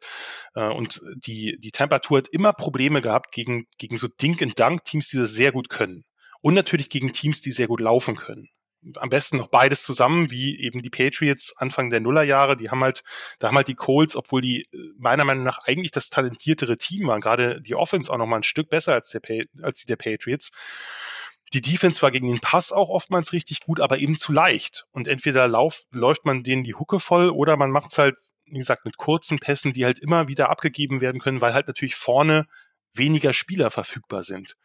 Äh, 0.55 0.69
und 0.69 1.01
die, 1.25 1.57
die 1.59 1.71
Temperatur 1.71 2.19
hat 2.19 2.27
immer 2.29 2.53
Probleme 2.53 3.01
gehabt 3.01 3.31
gegen, 3.31 3.65
gegen 3.77 3.97
so 3.97 4.07
Dink-and-Dunk-Teams, 4.07 5.09
die 5.09 5.17
das 5.17 5.33
sehr 5.33 5.51
gut 5.51 5.69
können. 5.69 6.03
Und 6.41 6.53
natürlich 6.53 6.89
gegen 6.89 7.11
Teams, 7.11 7.41
die 7.41 7.51
sehr 7.51 7.67
gut 7.67 7.81
laufen 7.81 8.15
können 8.15 8.49
am 8.97 9.09
besten 9.09 9.37
noch 9.37 9.47
beides 9.47 9.83
zusammen, 9.83 10.31
wie 10.31 10.59
eben 10.59 10.81
die 10.81 10.89
Patriots 10.89 11.55
Anfang 11.57 11.89
der 11.89 11.99
Nullerjahre, 11.99 12.57
die 12.57 12.69
haben 12.69 12.83
halt, 12.83 13.03
da 13.39 13.47
haben 13.47 13.55
halt 13.55 13.67
die 13.67 13.75
Colts, 13.75 14.15
obwohl 14.15 14.41
die 14.41 14.63
äh, 14.71 14.77
meiner 14.97 15.25
Meinung 15.25 15.43
nach 15.43 15.59
eigentlich 15.65 15.91
das 15.91 16.09
talentiertere 16.09 16.77
Team 16.77 17.07
waren, 17.07 17.21
gerade 17.21 17.61
die 17.61 17.75
Offense 17.75 18.11
auch 18.11 18.17
noch 18.17 18.27
mal 18.27 18.37
ein 18.37 18.43
Stück 18.43 18.69
besser 18.69 18.93
als, 18.93 19.09
der, 19.09 19.21
als 19.61 19.79
die 19.79 19.87
der 19.87 19.95
Patriots. 19.95 20.51
Die 21.53 21.61
Defense 21.61 22.01
war 22.01 22.11
gegen 22.11 22.27
den 22.27 22.39
Pass 22.39 22.71
auch 22.71 22.89
oftmals 22.89 23.31
richtig 23.31 23.61
gut, 23.61 23.79
aber 23.79 23.99
eben 23.99 24.17
zu 24.17 24.33
leicht. 24.33 24.85
Und 24.91 25.07
entweder 25.07 25.47
lauf, 25.47 25.83
läuft 25.91 26.25
man 26.25 26.43
denen 26.43 26.63
die 26.63 26.73
Hucke 26.73 26.99
voll 26.99 27.29
oder 27.29 27.55
man 27.55 27.71
macht's 27.71 27.97
halt, 27.97 28.15
wie 28.45 28.57
gesagt, 28.57 28.85
mit 28.85 28.97
kurzen 28.97 29.39
Pässen, 29.39 29.73
die 29.73 29.85
halt 29.85 29.99
immer 29.99 30.27
wieder 30.27 30.49
abgegeben 30.49 31.01
werden 31.01 31.21
können, 31.21 31.41
weil 31.41 31.53
halt 31.53 31.67
natürlich 31.67 31.95
vorne 31.95 32.47
weniger 32.93 33.33
Spieler 33.33 33.71
verfügbar 33.71 34.23
sind. 34.23 34.55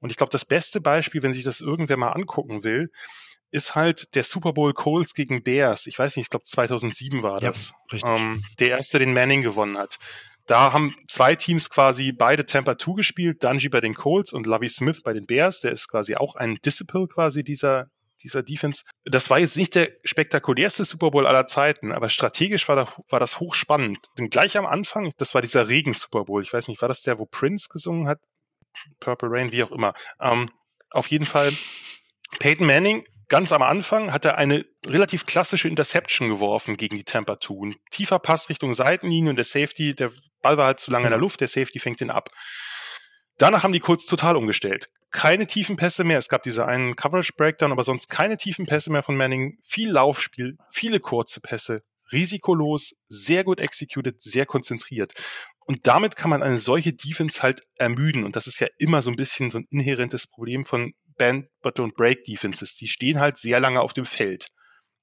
Und 0.00 0.10
ich 0.10 0.16
glaube, 0.16 0.30
das 0.30 0.44
beste 0.44 0.80
Beispiel, 0.80 1.22
wenn 1.22 1.34
sich 1.34 1.44
das 1.44 1.60
irgendwer 1.60 1.96
mal 1.96 2.12
angucken 2.12 2.64
will, 2.64 2.90
ist 3.50 3.74
halt 3.74 4.14
der 4.14 4.24
Super 4.24 4.52
Bowl 4.52 4.72
Coles 4.72 5.14
gegen 5.14 5.42
Bears. 5.42 5.86
Ich 5.86 5.98
weiß 5.98 6.16
nicht, 6.16 6.26
ich 6.26 6.30
glaube 6.30 6.44
2007 6.44 7.22
war 7.22 7.38
das. 7.38 7.72
Ja, 7.92 8.16
ähm, 8.16 8.44
der 8.58 8.70
erste, 8.70 8.98
den 8.98 9.12
Manning 9.12 9.42
gewonnen 9.42 9.76
hat. 9.76 9.98
Da 10.46 10.72
haben 10.72 10.96
zwei 11.08 11.36
Teams 11.36 11.70
quasi 11.70 12.12
beide 12.12 12.46
Tampa 12.46 12.76
2 12.78 12.94
gespielt, 12.94 13.44
Dungy 13.44 13.68
bei 13.68 13.80
den 13.80 13.94
Colts 13.94 14.32
und 14.32 14.46
Lovey 14.46 14.68
Smith 14.68 15.02
bei 15.02 15.12
den 15.12 15.26
Bears. 15.26 15.60
Der 15.60 15.72
ist 15.72 15.88
quasi 15.88 16.16
auch 16.16 16.34
ein 16.36 16.56
Disciple 16.64 17.06
quasi 17.06 17.44
dieser, 17.44 17.88
dieser 18.22 18.42
Defense. 18.42 18.84
Das 19.04 19.30
war 19.30 19.38
jetzt 19.38 19.56
nicht 19.56 19.74
der 19.74 19.90
spektakulärste 20.04 20.84
Super 20.84 21.10
Bowl 21.10 21.26
aller 21.26 21.46
Zeiten, 21.46 21.92
aber 21.92 22.08
strategisch 22.08 22.68
war, 22.68 22.76
da, 22.76 22.92
war 23.08 23.20
das 23.20 23.40
hochspannend. 23.40 23.98
Denn 24.18 24.30
gleich 24.30 24.56
am 24.56 24.66
Anfang, 24.66 25.12
das 25.18 25.34
war 25.34 25.42
dieser 25.42 25.68
Regen-Super 25.68 26.24
Bowl. 26.24 26.42
Ich 26.42 26.52
weiß 26.52 26.68
nicht, 26.68 26.80
war 26.82 26.88
das 26.88 27.02
der, 27.02 27.18
wo 27.18 27.26
Prince 27.26 27.68
gesungen 27.68 28.08
hat? 28.08 28.20
Purple 28.98 29.28
Rain, 29.30 29.52
wie 29.52 29.62
auch 29.62 29.70
immer. 29.70 29.94
Ähm, 30.20 30.50
auf 30.90 31.06
jeden 31.08 31.26
Fall, 31.26 31.52
Peyton 32.38 32.66
Manning 32.66 33.04
ganz 33.30 33.52
am 33.52 33.62
Anfang 33.62 34.12
hat 34.12 34.26
er 34.26 34.36
eine 34.36 34.66
relativ 34.84 35.24
klassische 35.24 35.68
Interception 35.68 36.28
geworfen 36.28 36.76
gegen 36.76 36.96
die 36.96 37.04
Tampa 37.04 37.40
2. 37.40 37.68
Ein 37.68 37.74
tiefer 37.90 38.18
Pass 38.18 38.50
Richtung 38.50 38.74
Seitenlinie 38.74 39.30
und 39.30 39.36
der 39.36 39.44
Safety, 39.44 39.94
der 39.94 40.10
Ball 40.42 40.58
war 40.58 40.66
halt 40.66 40.80
zu 40.80 40.90
lange 40.90 41.06
in 41.06 41.10
der 41.10 41.18
mhm. 41.18 41.22
Luft, 41.22 41.40
der 41.40 41.48
Safety 41.48 41.78
fängt 41.78 42.00
ihn 42.00 42.10
ab. 42.10 42.28
Danach 43.38 43.62
haben 43.62 43.72
die 43.72 43.80
Colts 43.80 44.04
total 44.04 44.36
umgestellt. 44.36 44.88
Keine 45.10 45.46
tiefen 45.46 45.76
Pässe 45.76 46.04
mehr. 46.04 46.18
Es 46.18 46.28
gab 46.28 46.42
diese 46.42 46.66
einen 46.66 46.94
Coverage 46.94 47.32
Breakdown, 47.36 47.72
aber 47.72 47.84
sonst 47.84 48.10
keine 48.10 48.36
tiefen 48.36 48.66
Pässe 48.66 48.92
mehr 48.92 49.02
von 49.02 49.16
Manning. 49.16 49.58
Viel 49.62 49.90
Laufspiel, 49.90 50.58
viele 50.70 51.00
kurze 51.00 51.40
Pässe, 51.40 51.80
risikolos, 52.12 52.94
sehr 53.08 53.44
gut 53.44 53.60
executed, 53.60 54.20
sehr 54.20 54.44
konzentriert. 54.44 55.14
Und 55.70 55.86
damit 55.86 56.16
kann 56.16 56.30
man 56.30 56.42
eine 56.42 56.58
solche 56.58 56.92
Defense 56.92 57.44
halt 57.44 57.62
ermüden. 57.76 58.24
Und 58.24 58.34
das 58.34 58.48
ist 58.48 58.58
ja 58.58 58.66
immer 58.78 59.02
so 59.02 59.10
ein 59.10 59.14
bisschen 59.14 59.52
so 59.52 59.58
ein 59.58 59.68
inhärentes 59.70 60.26
Problem 60.26 60.64
von 60.64 60.94
Band, 61.16 61.46
But 61.62 61.78
Don't 61.78 61.94
Break 61.94 62.24
Defenses. 62.24 62.74
Die 62.74 62.88
stehen 62.88 63.20
halt 63.20 63.36
sehr 63.36 63.60
lange 63.60 63.80
auf 63.80 63.92
dem 63.92 64.04
Feld. 64.04 64.48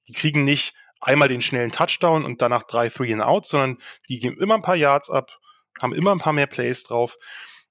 Die 0.08 0.12
kriegen 0.12 0.44
nicht 0.44 0.74
einmal 1.00 1.28
den 1.28 1.40
schnellen 1.40 1.72
Touchdown 1.72 2.22
und 2.22 2.42
danach 2.42 2.64
drei 2.64 2.90
Three 2.90 3.14
and 3.14 3.22
Out, 3.22 3.46
sondern 3.46 3.78
die 4.10 4.18
geben 4.18 4.38
immer 4.38 4.56
ein 4.56 4.60
paar 4.60 4.76
Yards 4.76 5.08
ab, 5.08 5.38
haben 5.80 5.94
immer 5.94 6.12
ein 6.12 6.18
paar 6.18 6.34
mehr 6.34 6.46
Plays 6.46 6.82
drauf. 6.82 7.16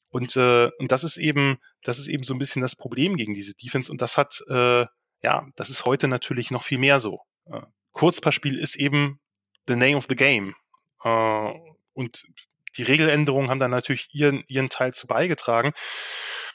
Und, 0.09 0.35
äh, 0.35 0.71
und 0.79 0.91
das 0.91 1.03
ist 1.03 1.17
eben, 1.17 1.59
das 1.83 1.99
ist 1.99 2.07
eben 2.07 2.23
so 2.23 2.33
ein 2.33 2.39
bisschen 2.39 2.63
das 2.63 2.75
Problem 2.75 3.15
gegen 3.15 3.35
diese 3.35 3.53
Defense. 3.53 3.91
Und 3.91 4.01
das 4.01 4.17
hat, 4.17 4.41
äh, 4.49 4.87
ja, 5.21 5.47
das 5.55 5.69
ist 5.69 5.85
heute 5.85 6.07
natürlich 6.07 6.49
noch 6.49 6.63
viel 6.63 6.79
mehr 6.79 6.99
so. 6.99 7.19
Äh, 7.45 7.61
Kurzpassspiel 7.91 8.57
ist 8.57 8.75
eben 8.75 9.19
the 9.67 9.75
name 9.75 9.97
of 9.97 10.07
the 10.09 10.15
game. 10.15 10.55
Äh, 11.03 11.53
und 11.93 12.25
die 12.77 12.83
Regeländerungen 12.83 13.49
haben 13.49 13.59
dann 13.59 13.71
natürlich 13.71 14.07
ihren, 14.11 14.43
ihren 14.47 14.69
Teil 14.69 14.93
zu 14.93 15.07
beigetragen. 15.07 15.73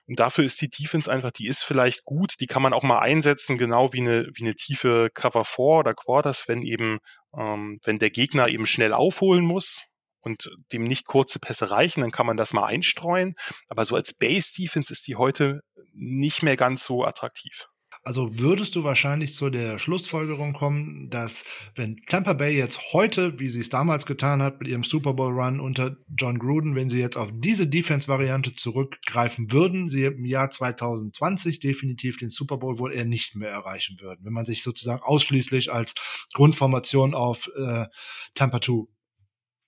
Und 0.06 0.18
dafür 0.18 0.44
ist 0.44 0.60
die 0.60 0.68
Defense 0.68 1.10
einfach, 1.10 1.30
die 1.30 1.46
ist 1.46 1.62
vielleicht 1.62 2.04
gut, 2.04 2.34
die 2.40 2.46
kann 2.46 2.62
man 2.62 2.72
auch 2.72 2.82
mal 2.82 2.98
einsetzen, 2.98 3.56
genau 3.56 3.92
wie 3.92 4.00
eine, 4.00 4.26
wie 4.34 4.42
eine 4.42 4.54
tiefe 4.54 5.10
Cover 5.14 5.44
4 5.44 5.64
oder 5.64 5.94
Quarters, 5.94 6.48
wenn 6.48 6.62
eben, 6.62 6.98
ähm, 7.36 7.78
wenn 7.84 7.98
der 7.98 8.10
Gegner 8.10 8.48
eben 8.48 8.66
schnell 8.66 8.92
aufholen 8.92 9.44
muss 9.44 9.84
und 10.20 10.50
dem 10.72 10.84
nicht 10.84 11.06
kurze 11.06 11.38
Pässe 11.38 11.70
reichen, 11.70 12.00
dann 12.00 12.10
kann 12.10 12.26
man 12.26 12.36
das 12.36 12.52
mal 12.52 12.66
einstreuen. 12.66 13.34
Aber 13.68 13.84
so 13.84 13.94
als 13.94 14.12
Base 14.14 14.52
Defense 14.56 14.92
ist 14.92 15.06
die 15.06 15.16
heute 15.16 15.60
nicht 15.92 16.42
mehr 16.42 16.56
ganz 16.56 16.84
so 16.84 17.04
attraktiv. 17.04 17.66
Also 18.04 18.36
würdest 18.38 18.74
du 18.74 18.82
wahrscheinlich 18.82 19.34
zu 19.34 19.48
der 19.48 19.78
Schlussfolgerung 19.78 20.54
kommen, 20.54 21.08
dass 21.08 21.44
wenn 21.76 21.98
Tampa 22.08 22.32
Bay 22.32 22.56
jetzt 22.56 22.92
heute, 22.92 23.38
wie 23.38 23.48
sie 23.48 23.60
es 23.60 23.68
damals 23.68 24.06
getan 24.06 24.42
hat 24.42 24.58
mit 24.58 24.66
ihrem 24.66 24.82
Super 24.82 25.14
Bowl 25.14 25.32
Run 25.32 25.60
unter 25.60 25.96
John 26.18 26.40
Gruden, 26.40 26.74
wenn 26.74 26.88
sie 26.88 26.98
jetzt 26.98 27.16
auf 27.16 27.30
diese 27.32 27.68
Defense-Variante 27.68 28.54
zurückgreifen 28.54 29.52
würden, 29.52 29.88
sie 29.88 30.04
im 30.04 30.24
Jahr 30.24 30.50
2020 30.50 31.60
definitiv 31.60 32.16
den 32.16 32.30
Super 32.30 32.56
Bowl 32.56 32.80
wohl 32.80 32.92
eher 32.92 33.04
nicht 33.04 33.36
mehr 33.36 33.50
erreichen 33.50 33.98
würden, 34.00 34.24
wenn 34.24 34.32
man 34.32 34.46
sich 34.46 34.64
sozusagen 34.64 35.02
ausschließlich 35.02 35.72
als 35.72 35.94
Grundformation 36.34 37.14
auf 37.14 37.48
äh, 37.56 37.86
Tampa 38.34 38.60
2 38.60 38.88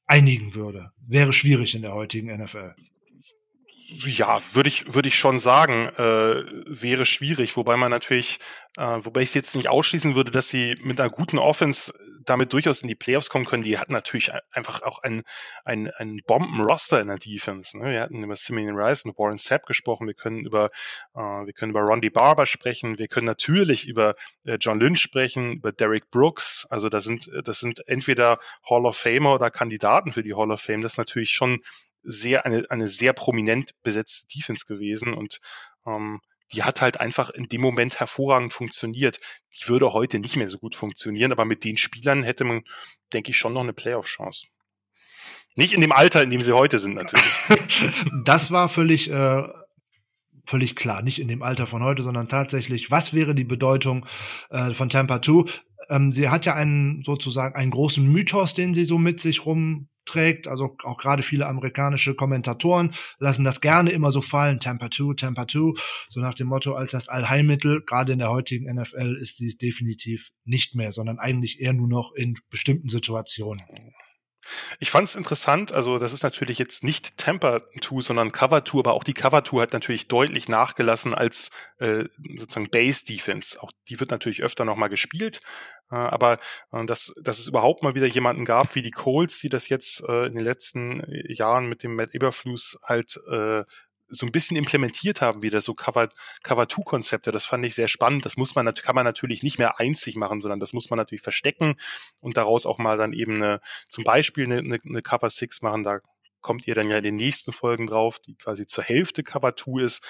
einigen 0.07 0.57
würde. 0.57 0.91
Wäre 1.07 1.33
schwierig 1.33 1.77
in 1.77 1.83
der 1.83 1.95
heutigen 1.95 2.37
NFL. 2.37 2.75
Ja, 3.87 4.41
würde 4.53 4.69
ich, 4.69 4.95
würde 4.95 5.09
ich 5.09 5.19
schon 5.19 5.39
sagen, 5.39 5.89
äh, 5.97 6.45
wäre 6.67 7.05
schwierig, 7.05 7.57
wobei 7.57 7.77
man 7.77 7.91
natürlich, 7.91 8.39
äh, 8.79 8.99
wobei 9.03 9.21
ich 9.21 9.29
es 9.29 9.35
jetzt 9.35 9.55
nicht 9.55 9.69
ausschließen 9.69 10.15
würde, 10.15 10.31
dass 10.31 10.49
sie 10.49 10.77
mit 10.83 10.99
einer 10.99 11.11
guten 11.11 11.39
Offense 11.39 11.93
damit 12.25 12.53
durchaus 12.55 12.81
in 12.81 12.89
die 12.89 12.95
Playoffs 12.95 13.29
kommen 13.29 13.45
können. 13.45 13.63
Die 13.63 13.79
hatten 13.79 13.93
natürlich 13.93 14.33
einfach 14.53 14.83
auch 14.83 15.03
ein, 15.03 15.23
ein, 15.65 15.91
ein 15.99 16.21
Bomben-Roster 16.27 17.01
in 17.01 17.09
der 17.09 17.19
Defense. 17.19 17.77
Ne? 17.77 17.91
Wir 17.91 18.01
hatten 18.01 18.23
über 18.23 18.37
Simeon 18.37 18.77
Rice 18.77 19.05
und 19.05 19.19
Warren 19.19 19.37
Sapp 19.37 19.67
gesprochen. 19.67 20.07
Wir 20.07 20.15
können 20.15 20.47
über, 20.47 20.71
äh, 21.15 21.21
wir 21.21 21.53
können 21.53 21.71
über 21.71 21.83
Rondi 21.83 22.09
Barber 22.11 22.47
sprechen. 22.47 22.99
Wir 22.99 23.09
können 23.09 23.27
natürlich 23.27 23.87
über 23.87 24.15
äh, 24.45 24.57
John 24.59 24.81
Lynch 24.81 25.01
sprechen, 25.01 25.55
über 25.55 25.73
Derek 25.73 26.11
Brooks. 26.11 26.67
Also 26.71 26.89
da 26.89 27.03
sind, 27.03 27.31
das 27.45 27.61
sind 27.61 27.87
entweder 27.87 28.39
Hall 28.69 28.87
of 28.87 28.97
Famer 28.97 29.35
oder 29.35 29.51
Kandidaten 29.51 30.13
für 30.13 30.23
die 30.23 30.35
Hall 30.35 30.51
of 30.51 30.63
Fame. 30.63 30.81
Das 30.81 30.93
ist 30.93 30.99
natürlich 30.99 31.31
schon 31.31 31.61
sehr 32.05 32.47
eine, 32.47 32.65
eine 32.71 32.89
sehr 32.89 33.13
prominent 33.13 33.73
besetzte 33.83 34.27
Defense 34.29 34.67
gewesen 34.67 35.15
und 35.15 35.41
ähm, 35.87 36.21
die 36.53 36.63
hat 36.63 36.81
halt 36.81 37.01
einfach 37.01 37.31
in 37.31 37.49
dem 37.49 37.61
Moment 37.61 37.99
hervorragend 38.01 38.53
funktioniert. 38.53 39.19
Die 39.55 39.69
würde 39.69 39.93
heute 39.93 40.19
nicht 40.19 40.37
mehr 40.37 40.49
so 40.49 40.59
gut 40.59 40.75
funktionieren, 40.75 41.33
aber 41.33 41.45
mit 41.45 41.65
den 41.65 41.77
Spielern 41.77 42.23
hätte 42.23 42.45
man, 42.45 42.63
denke 43.13 43.31
ich, 43.31 43.39
schon 43.39 43.55
noch 43.55 43.63
eine 43.63 43.73
Playoff-Chance. 43.73 44.47
Nicht 45.57 45.73
in 45.73 45.81
dem 45.81 45.93
Alter, 45.93 46.23
in 46.23 46.31
dem 46.31 46.43
sie 46.43 46.53
heute 46.53 46.79
sind, 46.79 46.95
natürlich. 46.95 47.25
das 48.25 48.51
war 48.51 48.69
völlig, 48.69 49.11
äh, 49.11 49.43
völlig 50.45 50.77
klar. 50.77 51.03
Nicht 51.03 51.21
in 51.21 51.29
dem 51.29 51.43
Alter 51.43 51.67
von 51.67 51.83
heute, 51.83 52.03
sondern 52.03 52.29
tatsächlich, 52.29 52.91
was 52.91 53.15
wäre 53.15 53.35
die 53.35 53.45
Bedeutung 53.45 54.07
äh, 54.51 54.75
von 54.75 54.89
Tampa 54.89 55.23
2? 55.23 55.51
Ähm, 55.89 56.13
sie 56.13 56.29
hat 56.29 56.45
ja 56.45 56.55
einen 56.55 57.03
sozusagen 57.03 57.55
einen 57.55 57.71
großen 57.71 58.05
Mythos, 58.07 58.55
den 58.55 58.75
sie 58.75 58.85
so 58.85 58.99
mit 58.99 59.21
sich 59.21 59.47
rum 59.47 59.89
trägt. 60.07 60.49
Also 60.49 60.77
auch 60.85 60.99
gerade 60.99 61.23
viele 61.23 61.47
amerikanische 61.47 62.15
Kommentatoren 62.15 62.95
lassen 63.19 63.45
das 63.45 63.61
gerne 63.61 63.91
immer 63.91 64.11
so 64.11 64.21
fallen. 64.21 64.61
Tampa 64.61 64.91
2, 64.91 65.15
Tampa 65.15 65.47
2. 65.47 65.73
So 66.09 66.21
nach 66.21 66.35
dem 66.35 66.49
Motto, 66.49 66.75
als 66.75 66.93
das 66.93 67.09
Allheilmittel. 67.09 67.83
Gerade 67.85 68.13
in 68.13 68.19
der 68.19 68.31
heutigen 68.31 68.73
NFL 68.75 69.17
ist 69.21 69.39
dies 69.39 69.57
definitiv 69.57 70.31
nicht 70.45 70.75
mehr, 70.75 70.93
sondern 70.93 71.19
eigentlich 71.19 71.61
eher 71.61 71.73
nur 71.73 71.89
noch 71.89 72.13
in 72.15 72.35
bestimmten 72.51 72.89
Situationen. 72.89 73.63
Ich 74.79 74.91
fand 74.91 75.09
es 75.09 75.17
interessant, 75.17 75.73
also 75.73 75.99
das 75.99 76.13
ist 76.13 76.23
natürlich 76.23 76.59
jetzt 76.59 76.85
nicht 76.85 77.17
Temper 77.17 77.63
2, 77.81 78.01
sondern 78.01 78.33
Cover 78.33 78.65
2, 78.65 78.79
aber 78.79 78.95
auch 78.95 79.05
die 79.05 79.15
Cover 79.15 79.45
2 79.45 79.63
hat 79.63 79.73
natürlich 79.73 80.09
deutlich 80.09 80.49
nachgelassen 80.49 81.15
als 81.15 81.51
äh, 81.79 82.05
sozusagen 82.37 82.71
Base 82.71 83.05
Defense. 83.05 83.61
Auch 83.63 83.71
die 83.89 84.01
wird 84.01 84.11
natürlich 84.11 84.43
öfter 84.43 84.65
nochmal 84.65 84.89
gespielt, 84.89 85.41
äh, 85.91 85.97
aber 85.97 86.39
äh, 86.73 86.85
dass, 86.85 87.13
dass 87.23 87.39
es 87.39 87.49
überhaupt 87.49 87.83
mal 87.83 87.95
wieder 87.95 88.07
jemanden 88.07 88.45
gab 88.45 88.75
wie 88.75 88.83
die 88.83 88.91
Colts, 88.91 89.41
die 89.41 89.49
das 89.49 89.69
jetzt 89.69 90.03
äh, 90.09 90.27
in 90.27 90.35
den 90.35 90.45
letzten 90.45 91.03
Jahren 91.29 91.67
mit 91.67 91.83
dem 91.83 91.97
Matt 91.97 92.15
Eberflus 92.15 92.79
halt 92.83 93.21
äh, 93.31 93.65
so 94.09 94.27
ein 94.27 94.33
bisschen 94.33 94.57
implementiert 94.57 95.21
haben, 95.21 95.43
wieder 95.43 95.61
so 95.61 95.75
Cover, 95.75 96.09
Cover-2-Konzepte. 96.43 97.33
Das 97.33 97.45
fand 97.45 97.65
ich 97.67 97.75
sehr 97.75 97.89
spannend. 97.89 98.25
Das 98.25 98.37
muss 98.37 98.55
man, 98.55 98.73
kann 98.75 98.95
man 98.95 99.05
natürlich 99.05 99.43
nicht 99.43 99.59
mehr 99.59 99.81
einzig 99.81 100.17
machen, 100.17 100.41
sondern 100.41 100.61
das 100.61 100.73
muss 100.73 100.91
man 100.91 100.99
natürlich 100.99 101.23
verstecken 101.23 101.77
und 102.21 102.37
daraus 102.37 102.67
auch 102.67 102.79
mal 102.79 102.97
dann 102.97 103.13
eben 103.13 103.37
eine, 103.37 103.61
zum 103.89 104.05
Beispiel 104.05 104.45
eine, 104.45 104.59
eine, 104.59 104.79
eine 104.85 105.03
Cover 105.03 105.31
6 105.31 105.63
machen. 105.63 105.83
Da 105.83 106.01
kommt 106.41 106.67
ihr 106.69 106.75
dann 106.75 106.91
ja 106.91 106.99
in 106.99 107.05
den 107.05 107.17
nächsten 107.17 107.53
Folgen 107.53 107.87
drauf, 107.87 108.19
die 108.19 108.37
quasi 108.37 108.67
zur 108.67 108.85
Hälfte 108.85 109.23
Cover 109.23 109.57
2 109.57 109.83
ist. 109.83 110.05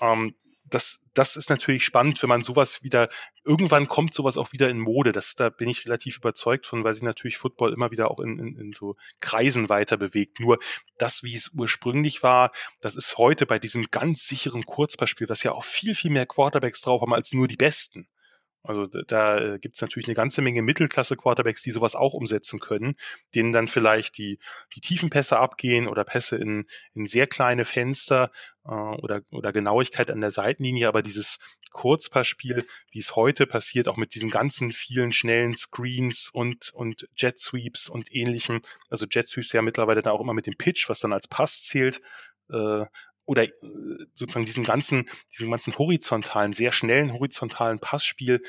Ähm, 0.00 0.34
das, 0.70 1.04
das 1.14 1.36
ist 1.36 1.50
natürlich 1.50 1.84
spannend, 1.84 2.22
wenn 2.22 2.28
man 2.28 2.42
sowas 2.42 2.82
wieder, 2.82 3.08
irgendwann 3.44 3.88
kommt 3.88 4.14
sowas 4.14 4.38
auch 4.38 4.52
wieder 4.52 4.70
in 4.70 4.78
Mode. 4.78 5.12
Das, 5.12 5.34
da 5.34 5.50
bin 5.50 5.68
ich 5.68 5.84
relativ 5.84 6.18
überzeugt 6.18 6.66
von, 6.66 6.84
weil 6.84 6.94
sich 6.94 7.02
natürlich 7.02 7.38
Football 7.38 7.72
immer 7.72 7.90
wieder 7.90 8.10
auch 8.10 8.20
in, 8.20 8.38
in, 8.38 8.56
in 8.56 8.72
so 8.72 8.96
Kreisen 9.20 9.68
weiter 9.68 9.96
bewegt. 9.96 10.40
Nur 10.40 10.58
das, 10.96 11.22
wie 11.22 11.34
es 11.34 11.50
ursprünglich 11.52 12.22
war, 12.22 12.52
das 12.80 12.96
ist 12.96 13.18
heute 13.18 13.46
bei 13.46 13.58
diesem 13.58 13.90
ganz 13.90 14.26
sicheren 14.26 14.64
Kurzpassspiel, 14.64 15.28
was 15.28 15.42
ja 15.42 15.52
auch 15.52 15.64
viel, 15.64 15.94
viel 15.94 16.10
mehr 16.10 16.26
Quarterbacks 16.26 16.80
drauf 16.80 17.02
haben 17.02 17.14
als 17.14 17.32
nur 17.32 17.48
die 17.48 17.56
Besten. 17.56 18.08
Also 18.62 18.86
da 18.86 19.38
äh, 19.38 19.58
gibt 19.58 19.76
es 19.76 19.80
natürlich 19.80 20.06
eine 20.06 20.14
ganze 20.14 20.42
Menge 20.42 20.60
Mittelklasse-Quarterbacks, 20.62 21.62
die 21.62 21.70
sowas 21.70 21.94
auch 21.94 22.12
umsetzen 22.12 22.60
können, 22.60 22.94
denen 23.34 23.52
dann 23.52 23.68
vielleicht 23.68 24.18
die, 24.18 24.38
die 24.74 24.80
tiefen 24.80 25.08
Pässe 25.08 25.38
abgehen 25.38 25.88
oder 25.88 26.04
Pässe 26.04 26.36
in, 26.36 26.66
in 26.94 27.06
sehr 27.06 27.26
kleine 27.26 27.64
Fenster 27.64 28.30
äh, 28.64 28.70
oder, 28.70 29.22
oder 29.32 29.52
Genauigkeit 29.52 30.10
an 30.10 30.20
der 30.20 30.30
Seitenlinie, 30.30 30.88
aber 30.88 31.02
dieses 31.02 31.38
Kurzpassspiel, 31.70 32.66
wie 32.90 32.98
es 32.98 33.16
heute 33.16 33.46
passiert, 33.46 33.88
auch 33.88 33.96
mit 33.96 34.14
diesen 34.14 34.30
ganzen 34.30 34.72
vielen 34.72 35.12
schnellen 35.12 35.54
Screens 35.54 36.28
und, 36.30 36.70
und 36.74 37.08
Jet 37.16 37.38
Sweeps 37.38 37.88
und 37.88 38.14
ähnlichem, 38.14 38.60
also 38.90 39.06
Jet 39.06 39.28
Sweeps 39.28 39.52
ja 39.52 39.62
mittlerweile 39.62 40.02
dann 40.02 40.12
auch 40.12 40.20
immer 40.20 40.34
mit 40.34 40.46
dem 40.46 40.56
Pitch, 40.56 40.88
was 40.90 41.00
dann 41.00 41.14
als 41.14 41.28
Pass 41.28 41.62
zählt, 41.64 42.02
äh, 42.50 42.84
oder 43.30 43.44
äh, 43.44 43.50
sozusagen 44.14 44.44
diesen 44.44 44.64
ganzen, 44.64 45.08
diesen 45.32 45.52
ganzen 45.52 45.78
horizontalen, 45.78 46.52
sehr 46.52 46.72
schnellen 46.72 47.12
horizontalen 47.12 47.78
Passspiel, 47.78 48.42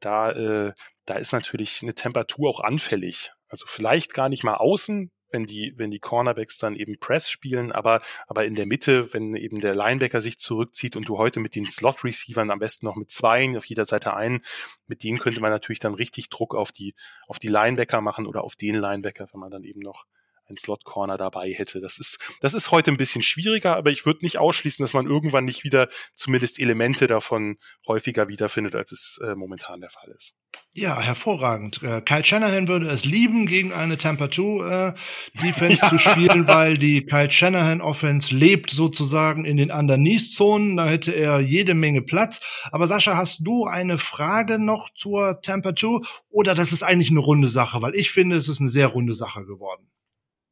da, 0.00 0.32
äh, 0.32 0.72
da 1.04 1.14
ist 1.14 1.32
natürlich 1.32 1.82
eine 1.82 1.94
Temperatur 1.94 2.50
auch 2.50 2.58
anfällig. 2.58 3.30
Also 3.46 3.64
vielleicht 3.68 4.12
gar 4.12 4.28
nicht 4.28 4.42
mal 4.42 4.56
außen, 4.56 5.12
wenn 5.30 5.46
die, 5.46 5.74
wenn 5.76 5.92
die 5.92 6.00
Cornerbacks 6.00 6.58
dann 6.58 6.74
eben 6.74 6.98
Press 6.98 7.30
spielen, 7.30 7.70
aber, 7.70 8.02
aber 8.26 8.44
in 8.44 8.56
der 8.56 8.66
Mitte, 8.66 9.14
wenn 9.14 9.36
eben 9.36 9.60
der 9.60 9.76
Linebacker 9.76 10.20
sich 10.20 10.38
zurückzieht 10.38 10.96
und 10.96 11.08
du 11.08 11.16
heute 11.16 11.38
mit 11.38 11.54
den 11.54 11.66
Slot-Receivern 11.66 12.50
am 12.50 12.58
besten 12.58 12.86
noch 12.86 12.96
mit 12.96 13.12
zwei 13.12 13.56
auf 13.56 13.66
jeder 13.66 13.86
Seite 13.86 14.16
einen, 14.16 14.42
mit 14.88 15.04
denen 15.04 15.18
könnte 15.18 15.40
man 15.40 15.52
natürlich 15.52 15.78
dann 15.78 15.94
richtig 15.94 16.28
Druck 16.28 16.56
auf 16.56 16.72
die, 16.72 16.94
auf 17.28 17.38
die 17.38 17.48
Linebacker 17.48 18.00
machen 18.00 18.26
oder 18.26 18.42
auf 18.42 18.56
den 18.56 18.74
Linebacker, 18.74 19.28
wenn 19.32 19.40
man 19.40 19.52
dann 19.52 19.62
eben 19.62 19.80
noch 19.80 20.06
ein 20.48 20.56
Slot 20.56 20.84
Corner 20.84 21.16
dabei 21.16 21.52
hätte. 21.52 21.80
Das 21.80 21.98
ist, 21.98 22.18
das 22.40 22.54
ist 22.54 22.70
heute 22.70 22.90
ein 22.90 22.96
bisschen 22.96 23.22
schwieriger, 23.22 23.76
aber 23.76 23.90
ich 23.90 24.06
würde 24.06 24.24
nicht 24.24 24.38
ausschließen, 24.38 24.84
dass 24.84 24.92
man 24.92 25.06
irgendwann 25.06 25.44
nicht 25.44 25.64
wieder 25.64 25.88
zumindest 26.14 26.58
Elemente 26.58 27.06
davon 27.06 27.56
häufiger 27.86 28.28
wiederfindet, 28.28 28.74
als 28.74 28.92
es 28.92 29.18
äh, 29.24 29.34
momentan 29.34 29.80
der 29.80 29.90
Fall 29.90 30.10
ist. 30.16 30.34
Ja, 30.76 31.00
hervorragend. 31.00 31.82
Äh, 31.82 32.00
Kyle 32.00 32.24
Shanahan 32.24 32.66
würde 32.66 32.88
es 32.88 33.04
lieben, 33.04 33.46
gegen 33.46 33.72
eine 33.72 33.96
Tampa 33.96 34.30
2 34.30 34.88
äh, 34.88 34.94
Defense 35.40 35.78
ja. 35.80 35.88
zu 35.88 35.98
spielen, 36.10 36.48
weil 36.48 36.78
die 36.78 37.06
Kyle 37.06 37.30
Shanahan 37.30 37.80
Offense 37.80 38.34
lebt 38.34 38.70
sozusagen 38.70 39.44
in 39.44 39.56
den 39.56 39.70
Underneath-Zonen. 39.70 40.76
Da 40.76 40.86
hätte 40.86 41.12
er 41.12 41.38
jede 41.40 41.74
Menge 41.74 42.02
Platz. 42.02 42.40
Aber 42.72 42.88
Sascha, 42.88 43.16
hast 43.16 43.38
du 43.40 43.66
eine 43.66 43.98
Frage 43.98 44.58
noch 44.58 44.90
zur 44.94 45.40
Tampa 45.42 45.76
2 45.76 46.00
oder 46.30 46.54
das 46.54 46.72
ist 46.72 46.82
eigentlich 46.82 47.10
eine 47.10 47.20
runde 47.20 47.48
Sache? 47.48 47.80
Weil 47.80 47.94
ich 47.94 48.10
finde, 48.10 48.36
es 48.36 48.48
ist 48.48 48.60
eine 48.60 48.68
sehr 48.68 48.88
runde 48.88 49.14
Sache 49.14 49.46
geworden. 49.46 49.88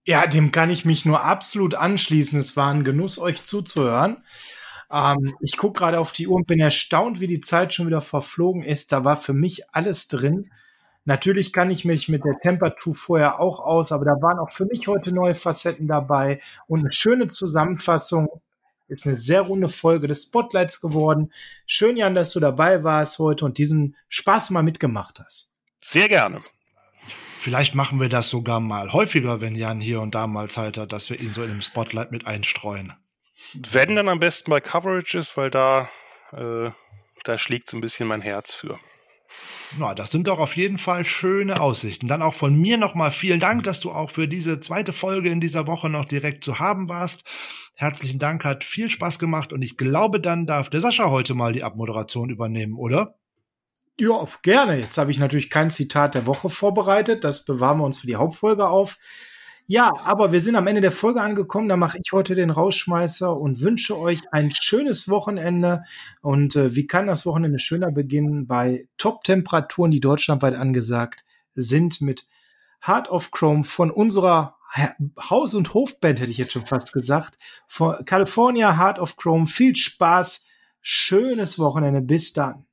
Ja, 0.05 0.27
dem 0.27 0.51
kann 0.51 0.71
ich 0.71 0.85
mich 0.85 1.05
nur 1.05 1.23
absolut 1.23 1.75
anschließen. 1.75 2.39
Es 2.39 2.57
war 2.57 2.73
ein 2.73 2.85
Genuss, 2.85 3.19
euch 3.19 3.45
zuzuhören. 3.45 4.25
Ähm, 4.91 5.35
ich 5.41 5.57
gucke 5.57 5.79
gerade 5.79 6.01
auf 6.01 6.13
die 6.13 6.27
Uhr 6.27 6.37
und 6.37 6.47
bin 6.47 6.61
erstaunt, 6.61 7.21
wie 7.21 7.29
die 7.29 7.41
Zeit 7.41 7.73
schon 7.73 7.87
wieder 7.87 8.01
verflogen 8.01 8.63
ist. 8.63 8.93
Da 8.93 9.05
war 9.05 9.17
für 9.17 9.33
mich 9.33 9.71
alles 9.73 10.09
drin. 10.09 10.51
Natürlich 11.05 11.53
kann 11.53 11.71
ich 11.71 11.85
mich 11.85 12.09
mit 12.09 12.25
der 12.25 12.39
Temperatur 12.39 12.95
vorher 12.95 13.41
auch 13.41 13.59
aus, 13.59 13.91
aber 13.91 14.05
da 14.05 14.13
waren 14.21 14.39
auch 14.39 14.53
für 14.53 14.67
mich 14.67 14.87
heute 14.87 15.13
neue 15.13 15.35
Facetten 15.35 15.89
dabei 15.89 16.41
und 16.69 16.81
eine 16.81 16.93
schöne 16.93 17.29
Zusammenfassung. 17.29 18.29
Ist 18.89 19.07
eine 19.07 19.17
sehr 19.17 19.43
runde 19.43 19.69
Folge 19.69 20.07
des 20.07 20.25
Spotlights 20.25 20.81
geworden. 20.81 21.33
Schön, 21.67 21.97
Jan, 21.97 22.15
dass 22.15 22.33
du 22.33 22.41
dabei 22.41 22.85
warst 22.85 23.19
heute 23.19 23.45
und 23.47 23.59
diesen 23.59 23.97
Spaß 24.09 24.51
mal 24.51 24.63
mitgemacht 24.63 25.19
hast. 25.19 25.53
Sehr 25.79 26.09
gerne. 26.09 26.43
Vielleicht 27.43 27.75
machen 27.75 28.01
wir 28.01 28.09
das 28.09 28.31
sogar 28.31 28.61
mal 28.61 28.93
häufiger, 28.93 29.41
wenn 29.41 29.57
Jan 29.57 29.81
hier 29.81 30.01
und 30.01 30.15
da 30.15 30.29
mal 30.29 30.49
Zeit 30.49 30.79
hat, 30.79 30.93
dass 30.93 31.11
wir 31.11 31.21
ihn 31.21 31.35
so 31.35 31.43
in 31.43 31.49
dem 31.49 31.61
Spotlight 31.61 32.13
mit 32.13 32.25
einstreuen. 32.25 32.93
Wenn 33.53 33.97
dann 33.97 34.09
am 34.09 34.21
besten 34.21 34.49
bei 34.49 34.61
Coverage 34.61 35.19
ist, 35.19 35.37
weil 35.37 35.51
da, 35.51 35.91
äh, 36.31 36.71
da 37.25 37.39
schlägt 37.39 37.69
so 37.69 37.77
ein 37.77 37.81
bisschen 37.81 38.07
mein 38.07 38.21
Herz 38.21 38.55
für. 38.55 38.79
Na, 39.77 39.93
das 39.93 40.13
sind 40.13 40.29
doch 40.29 40.39
auf 40.39 40.57
jeden 40.57 40.79
Fall 40.79 41.05
schöne 41.05 41.61
Aussichten. 41.61 42.07
Dann 42.07 42.23
auch 42.23 42.35
von 42.35 42.55
mir 42.55 42.79
nochmal 42.79 43.11
vielen 43.11 43.41
Dank, 43.41 43.65
dass 43.65 43.81
du 43.81 43.91
auch 43.91 44.13
für 44.13 44.29
diese 44.29 44.61
zweite 44.61 44.93
Folge 44.93 45.29
in 45.29 45.41
dieser 45.41 45.67
Woche 45.67 45.89
noch 45.89 46.05
direkt 46.05 46.45
zu 46.45 46.61
haben 46.61 46.89
warst. 46.89 47.25
Herzlichen 47.75 48.21
Dank, 48.21 48.45
hat 48.45 48.63
viel 48.63 48.89
Spaß 48.89 49.19
gemacht 49.19 49.53
und 49.53 49.63
ich 49.63 49.77
glaube, 49.77 50.21
dann 50.21 50.47
darf 50.47 50.71
der 50.71 50.81
Sascha 50.81 51.11
heute 51.11 51.35
mal 51.35 51.53
die 51.53 51.65
Abmoderation 51.65 52.31
übernehmen, 52.31 52.77
oder? 52.77 53.17
Ja, 53.99 54.27
gerne. 54.43 54.79
Jetzt 54.79 54.99
habe 54.99 55.11
ich 55.11 55.19
natürlich 55.19 55.51
kein 55.51 55.71
Zitat 55.71 56.15
der 56.15 56.27
Woche 56.27 56.49
vorbereitet. 56.49 57.25
Das 57.25 57.45
bewahren 57.45 57.79
wir 57.79 57.85
uns 57.85 57.99
für 57.99 58.07
die 58.07 58.17
Hauptfolge 58.17 58.69
auf. 58.69 58.99
Ja, 59.67 59.93
aber 60.05 60.33
wir 60.33 60.41
sind 60.41 60.57
am 60.57 60.67
Ende 60.67 60.81
der 60.81 60.93
Folge 60.93 61.21
angekommen. 61.21 61.69
Da 61.69 61.77
mache 61.77 61.99
ich 62.03 62.13
heute 62.13 62.35
den 62.35 62.51
Rausschmeißer 62.51 63.37
und 63.37 63.61
wünsche 63.61 63.99
euch 63.99 64.21
ein 64.33 64.51
schönes 64.51 65.09
Wochenende. 65.09 65.85
Und 66.21 66.57
äh, 66.57 66.75
wie 66.75 66.87
kann 66.87 67.07
das 67.07 67.27
Wochenende 67.27 67.59
schöner 67.59 67.93
beginnen? 67.93 68.47
Bei 68.47 68.89
Top-Temperaturen, 68.99 69.91
die 69.91 70.01
deutschlandweit 70.01 70.55
angesagt 70.55 71.25
sind, 71.55 72.01
mit 72.01 72.27
Heart 72.85 73.11
of 73.11 73.31
Chrome 73.31 73.65
von 73.65 73.91
unserer 73.91 74.57
Haus- 75.19 75.55
und 75.55 75.75
Hofband, 75.75 76.19
hätte 76.19 76.33
ich 76.33 76.39
jetzt 76.39 76.53
schon 76.55 76.67
fast 76.67 76.93
gesagt. 76.93 77.39
Von 77.69 78.05
California 78.05 78.77
Heart 78.77 78.99
of 78.99 79.17
Chrome. 79.17 79.47
Viel 79.47 79.77
Spaß. 79.77 80.47
Schönes 80.81 81.59
Wochenende. 81.59 82.01
Bis 82.01 82.33
dann. 82.33 82.67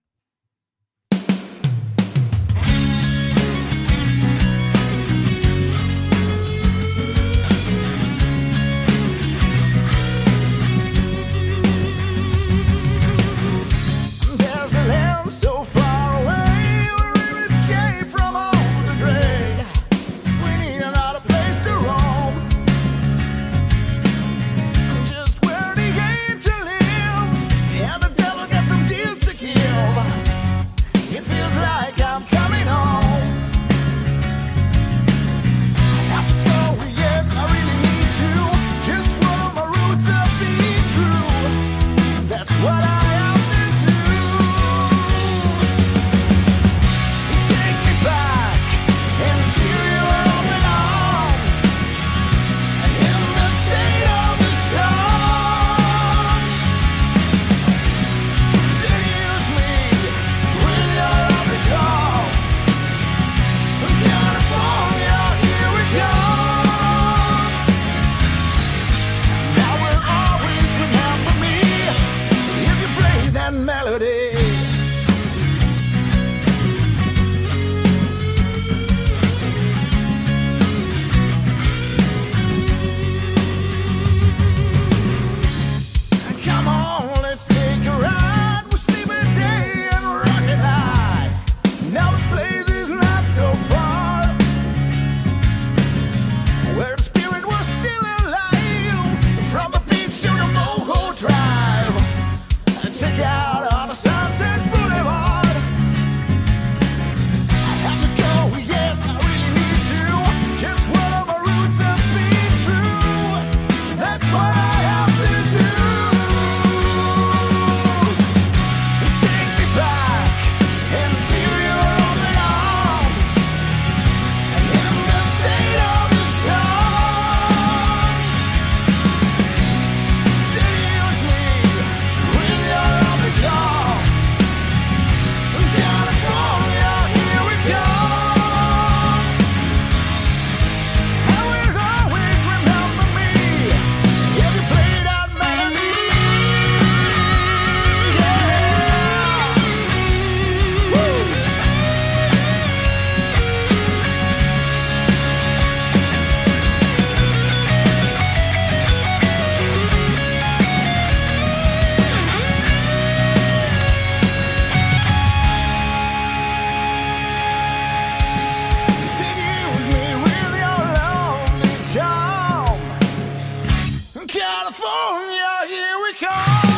California, 174.31 175.65
here 175.67 175.99
we 176.03 176.13
come. 176.13 176.68